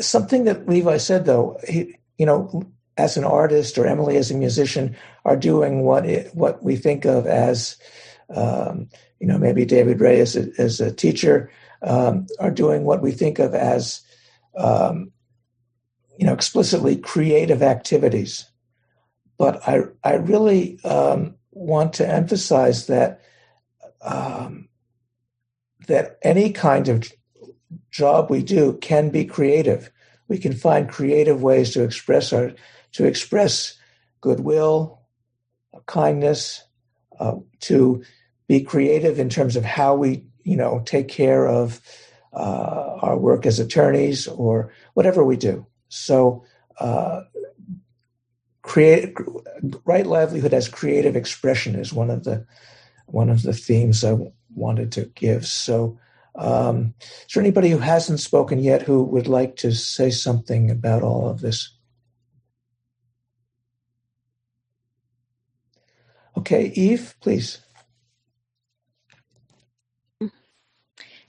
[0.00, 2.64] something that Levi said, though, he, you know,
[2.96, 7.04] as an artist or Emily as a musician are doing what it, what we think
[7.04, 7.76] of as,
[8.34, 8.88] um,
[9.20, 11.50] you know, maybe David Ray as a, as a teacher
[11.82, 14.00] um, are doing what we think of as,
[14.56, 15.12] um,
[16.18, 18.46] you know, explicitly creative activities.
[19.38, 23.22] But I I really um, want to emphasize that
[24.02, 24.68] um,
[25.86, 27.10] that any kind of
[27.90, 29.90] job we do can be creative.
[30.28, 32.52] We can find creative ways to express our
[32.92, 33.78] to express
[34.20, 35.00] goodwill,
[35.86, 36.62] kindness,
[37.18, 38.02] uh, to
[38.52, 41.80] be creative in terms of how we you know, take care of
[42.32, 45.66] uh, our work as attorneys or whatever we do.
[45.88, 46.44] So,
[46.78, 47.22] uh,
[48.62, 49.14] create
[49.84, 52.46] right livelihood as creative expression is one of the
[53.06, 54.16] one of the themes I
[54.54, 55.46] wanted to give.
[55.46, 55.98] So,
[56.36, 61.02] um, is there anybody who hasn't spoken yet who would like to say something about
[61.02, 61.76] all of this?
[66.36, 67.60] Okay, Eve, please.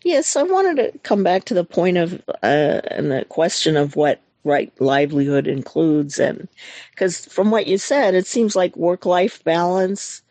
[0.03, 3.95] Yes, I wanted to come back to the point of uh, and the question of
[3.95, 6.47] what right livelihood includes, and
[6.91, 10.21] because from what you said, it seems like work life balance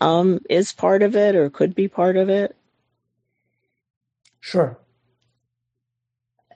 [0.00, 2.56] um, is part of it or could be part of it.
[4.40, 4.78] Sure.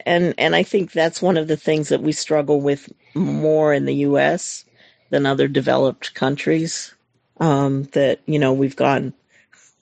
[0.07, 3.85] And and I think that's one of the things that we struggle with more in
[3.85, 4.65] the U.S.
[5.11, 6.95] than other developed countries.
[7.39, 9.13] Um, that you know we've gone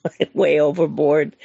[0.33, 1.35] way overboard,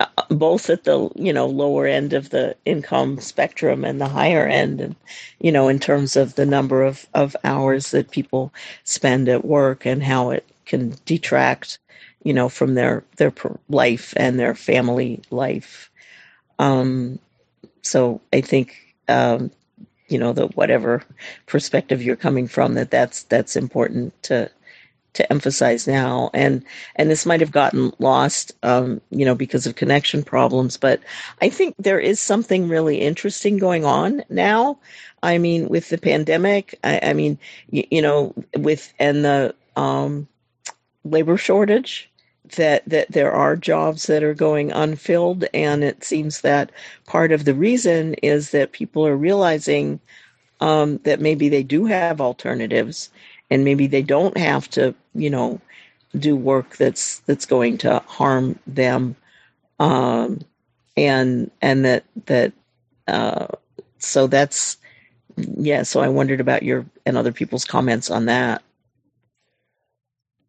[0.00, 4.46] uh, both at the you know lower end of the income spectrum and the higher
[4.46, 4.96] end, and
[5.40, 8.52] you know in terms of the number of of hours that people
[8.84, 11.78] spend at work and how it can detract,
[12.24, 13.32] you know, from their their
[13.68, 15.90] life and their family life.
[16.58, 17.18] Um,
[17.82, 18.76] so I think
[19.08, 19.50] um,
[20.08, 21.02] you know the whatever
[21.46, 24.50] perspective you're coming from that that's that's important to
[25.14, 26.30] to emphasize now.
[26.34, 26.64] And
[26.96, 31.00] and this might have gotten lost um, you know because of connection problems but
[31.40, 34.78] i think there is something really interesting going on now.
[35.22, 37.38] I mean with the pandemic i, I mean
[37.70, 40.28] you, you, know with and the um,
[41.04, 42.10] labor shortage
[42.56, 45.44] that that there are jobs that are going unfilled.
[45.54, 46.72] And it seems that
[47.06, 50.00] part of the reason is that people are realizing
[50.60, 53.10] um, that maybe they do have alternatives
[53.50, 55.60] and maybe they don't have to you know
[56.18, 59.16] do work that's that's going to harm them
[59.78, 60.40] um,
[60.96, 62.52] and and that that
[63.08, 63.46] uh,
[63.98, 64.76] so that's
[65.36, 68.62] yeah so i wondered about your and other people's comments on that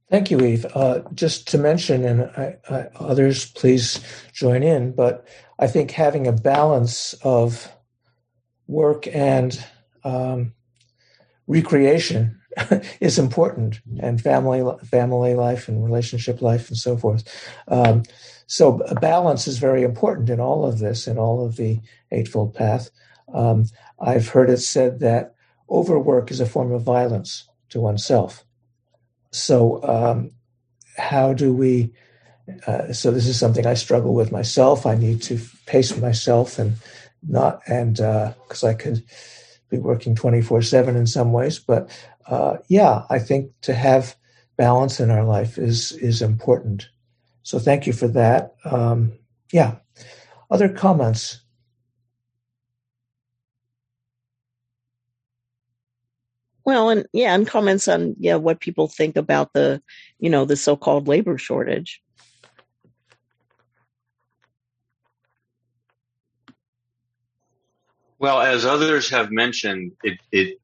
[0.09, 0.65] Thank you, Eve.
[0.75, 4.01] Uh, just to mention, and I, I, others please
[4.33, 5.25] join in, but
[5.57, 7.71] I think having a balance of
[8.67, 9.57] work and
[10.03, 10.53] um,
[11.47, 12.40] recreation
[12.99, 17.23] is important, and family family life and relationship life and so forth.
[17.67, 18.03] Um,
[18.47, 21.79] so balance is very important in all of this, in all of the
[22.11, 22.89] Eightfold Path.
[23.33, 23.65] Um,
[23.99, 25.35] I've heard it said that
[25.69, 28.43] overwork is a form of violence to oneself.
[29.31, 30.31] So um,
[30.97, 31.93] how do we?
[32.67, 34.85] Uh, so this is something I struggle with myself.
[34.85, 36.75] I need to pace myself and
[37.25, 39.03] not and because uh, I could
[39.69, 41.59] be working 24 7 in some ways.
[41.59, 41.89] But
[42.27, 44.15] uh, yeah, I think to have
[44.57, 46.89] balance in our life is is important.
[47.43, 48.55] So thank you for that.
[48.65, 49.13] Um,
[49.51, 49.77] yeah.
[50.49, 51.41] Other comments?
[56.63, 59.81] Well, and yeah, and comments on yeah what people think about the
[60.19, 62.01] you know the so-called labor shortage.
[68.19, 70.61] Well, as others have mentioned, it, it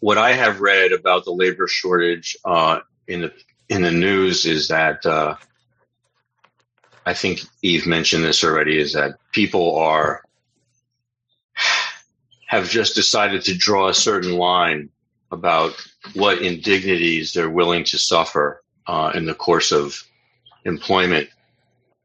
[0.00, 3.32] what I have read about the labor shortage uh, in the
[3.68, 5.36] in the news is that uh,
[7.04, 8.78] I think Eve mentioned this already.
[8.78, 10.22] Is that people are
[12.46, 14.88] have just decided to draw a certain line
[15.30, 15.74] about
[16.14, 20.02] what indignities they're willing to suffer uh, in the course of
[20.64, 21.28] employment,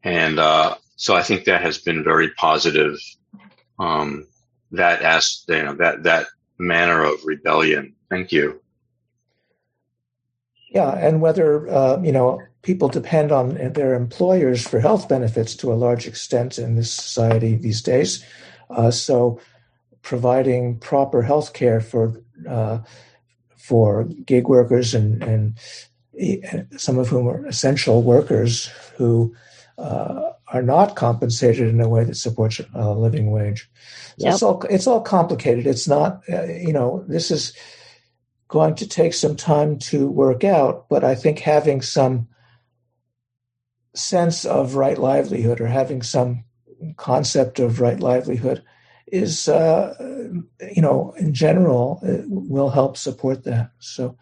[0.03, 2.97] and uh, so I think that has been very positive.
[3.79, 4.27] Um,
[4.71, 6.27] that as you know, that that
[6.63, 7.93] manner of rebellion.
[8.09, 8.61] Thank you.
[10.71, 15.71] Yeah, and whether uh, you know people depend on their employers for health benefits to
[15.71, 18.25] a large extent in this society these days.
[18.69, 19.39] Uh, so,
[20.01, 22.19] providing proper health care for
[22.49, 22.79] uh,
[23.55, 25.57] for gig workers and and
[26.77, 28.67] some of whom are essential workers
[28.97, 29.35] who
[29.77, 33.69] uh, are not compensated in a way that supports a living wage.
[34.19, 34.33] So yep.
[34.33, 35.65] It's all it's all complicated.
[35.65, 37.53] It's not uh, you know this is
[38.47, 42.27] going to take some time to work out, but I think having some
[43.95, 46.43] sense of right livelihood or having some
[46.97, 48.63] concept of right livelihood
[49.07, 49.95] is uh,
[50.75, 53.71] you know in general will help support that.
[53.79, 54.15] So,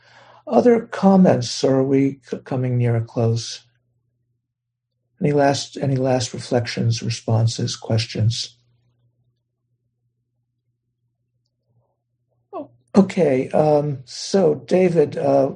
[0.47, 1.61] other comments?
[1.61, 3.65] Or are we coming near a close?
[5.21, 8.57] Any last any last reflections, responses, questions?
[12.95, 15.53] Okay, um, so David, uh,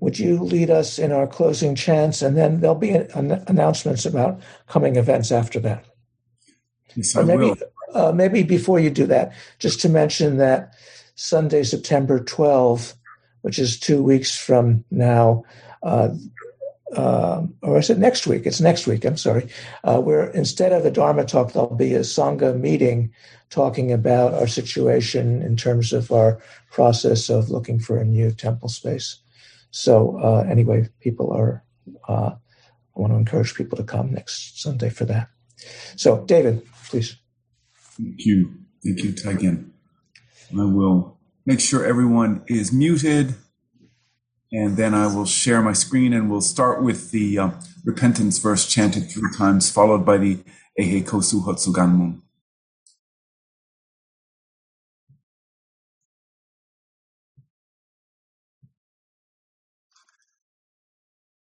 [0.00, 2.20] would you lead us in our closing chants?
[2.20, 5.84] And then there'll be an, announcements about coming events after that.
[6.96, 7.56] Yes, I or maybe, will.
[7.94, 10.74] uh, maybe before you do that, just to mention that
[11.14, 12.94] Sunday, September 12,
[13.42, 15.44] which is two weeks from now,
[15.84, 16.08] uh,
[16.96, 18.46] uh, or is it next week?
[18.46, 19.04] It's next week.
[19.04, 19.48] I'm sorry.
[19.82, 23.12] Uh, where instead of a Dharma talk, there'll be a Sangha meeting
[23.50, 26.40] talking about our situation in terms of our
[26.70, 29.18] process of looking for a new temple space.
[29.70, 31.64] So uh, anyway, people are.
[32.08, 32.34] Uh,
[32.96, 35.28] I want to encourage people to come next Sunday for that.
[35.96, 37.16] So, David, please.
[37.96, 38.54] Thank you.
[38.84, 39.70] Thank you, Taigen.
[40.52, 43.34] I will make sure everyone is muted
[44.54, 47.50] and then I will share my screen and we'll start with the uh,
[47.84, 50.38] repentance verse chanted three times, followed by the
[50.78, 52.20] Eihei Koso Hotsuganmon.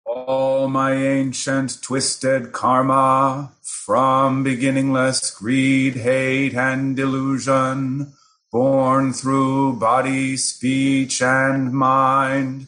[0.07, 8.13] All my ancient twisted karma from beginningless greed, hate, and delusion,
[8.51, 12.67] born through body, speech, and mind,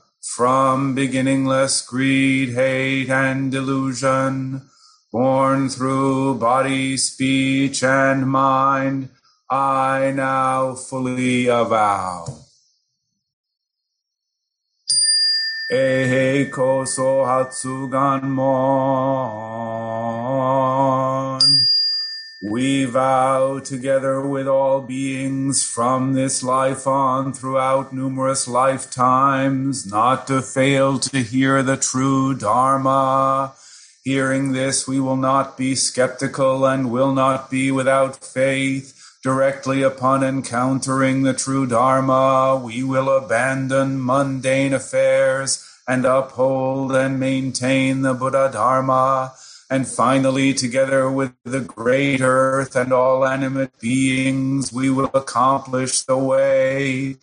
[0.35, 4.61] from beginningless greed, hate, and delusion,
[5.11, 9.09] born through body, speech, and mind,
[9.49, 12.25] I now fully avow.
[15.73, 19.70] Eihei Koso Hotsuganmon.
[22.43, 30.41] We vow together with all beings from this life on throughout numerous lifetimes not to
[30.41, 33.53] fail to hear the true Dharma.
[34.03, 38.97] Hearing this, we will not be skeptical and will not be without faith.
[39.21, 48.01] Directly upon encountering the true Dharma, we will abandon mundane affairs and uphold and maintain
[48.01, 49.33] the Buddha Dharma
[49.71, 56.17] and finally, together with the great earth and all animate beings, we will accomplish the
[56.17, 57.15] way.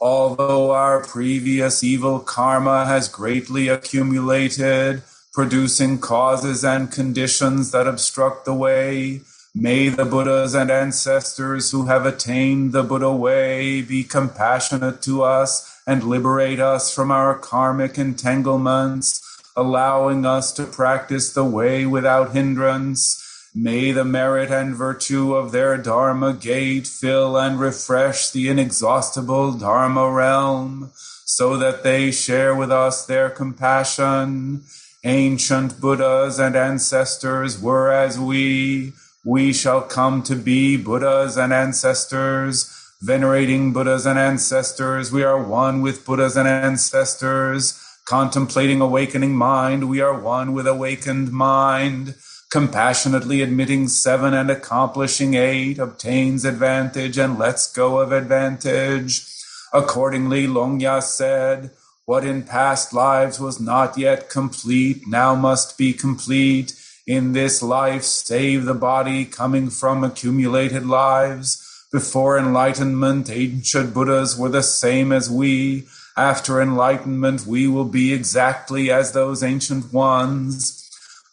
[0.00, 5.02] Although our previous evil karma has greatly accumulated,
[5.32, 9.22] producing causes and conditions that obstruct the way,
[9.52, 15.82] may the Buddhas and ancestors who have attained the Buddha way be compassionate to us
[15.88, 23.26] and liberate us from our karmic entanglements allowing us to practice the way without hindrance.
[23.54, 30.08] May the merit and virtue of their Dharma gate fill and refresh the inexhaustible Dharma
[30.10, 34.62] realm, so that they share with us their compassion.
[35.02, 38.92] Ancient Buddhas and ancestors were as we.
[39.24, 42.76] We shall come to be Buddhas and ancestors.
[43.02, 50.00] Venerating Buddhas and ancestors, we are one with Buddhas and ancestors Contemplating awakening mind, we
[50.00, 52.16] are one with awakened mind.
[52.50, 59.24] Compassionately admitting seven and accomplishing eight obtains advantage and lets go of advantage.
[59.72, 61.70] Accordingly, Longya said,
[62.04, 66.74] What in past lives was not yet complete now must be complete.
[67.06, 71.64] In this life, save the body coming from accumulated lives.
[71.92, 75.86] Before enlightenment, ancient Buddhas were the same as we
[76.20, 80.86] after enlightenment, we will be exactly as those ancient ones,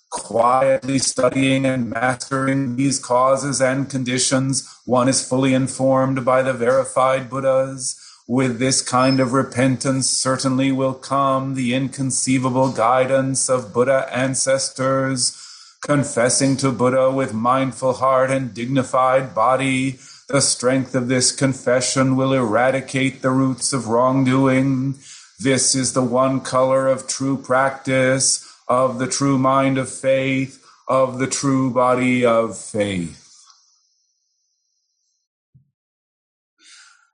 [0.09, 4.65] quietly studying and mastering these causes and conditions.
[4.85, 8.01] One is fully informed by the verified Buddhas.
[8.29, 15.35] With this kind of repentance, certainly will come the inconceivable guidance of Buddha ancestors.
[15.81, 22.33] Confessing to Buddha with mindful heart and dignified body, the strength of this confession will
[22.33, 24.95] eradicate the roots of wrongdoing.
[25.39, 31.19] This is the one color of true practice, of the true mind of faith, of
[31.19, 33.23] the true body of faith.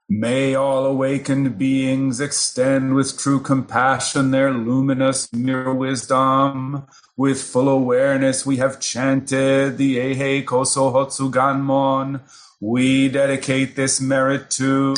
[0.08, 6.86] May all awakened beings extend with true compassion their luminous mirror wisdom.
[7.16, 12.20] With full awareness, we have chanted the Eihei Koso Hotsu Ganmon,
[12.64, 14.94] we dedicate this merit to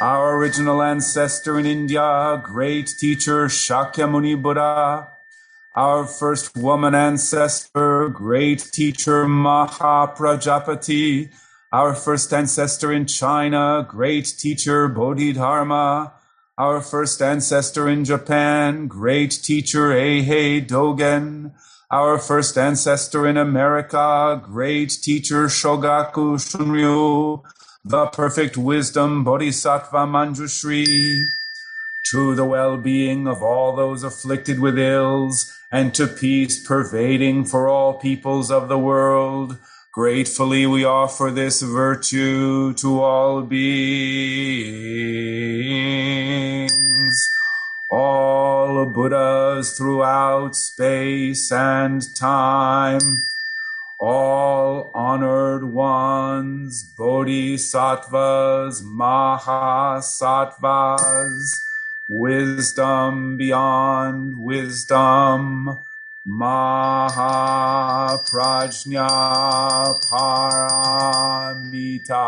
[0.00, 5.08] our original ancestor in India, great teacher Shakyamuni Buddha,
[5.76, 11.30] our first woman ancestor, great teacher Mahaprajapati,
[11.74, 16.14] our first ancestor in China, great teacher Bodhidharma,
[16.56, 21.52] our first ancestor in Japan, great teacher Eihei Dogen,
[21.92, 27.42] our first ancestor in America, great teacher Shogaku Shunryu,
[27.84, 30.86] the perfect wisdom Bodhisattva Manjushri,
[32.10, 37.92] to the well-being of all those afflicted with ills, and to peace pervading for all
[38.00, 39.58] peoples of the world.
[39.92, 44.72] Gratefully we offer this virtue to all beings
[48.72, 53.02] all Buddhas throughout space and time,
[54.00, 61.52] all honored ones, bodhisattvas, mahasattvas,
[62.12, 65.78] wisdom beyond wisdom,
[66.26, 67.10] mahaprajna
[70.10, 72.22] paramita.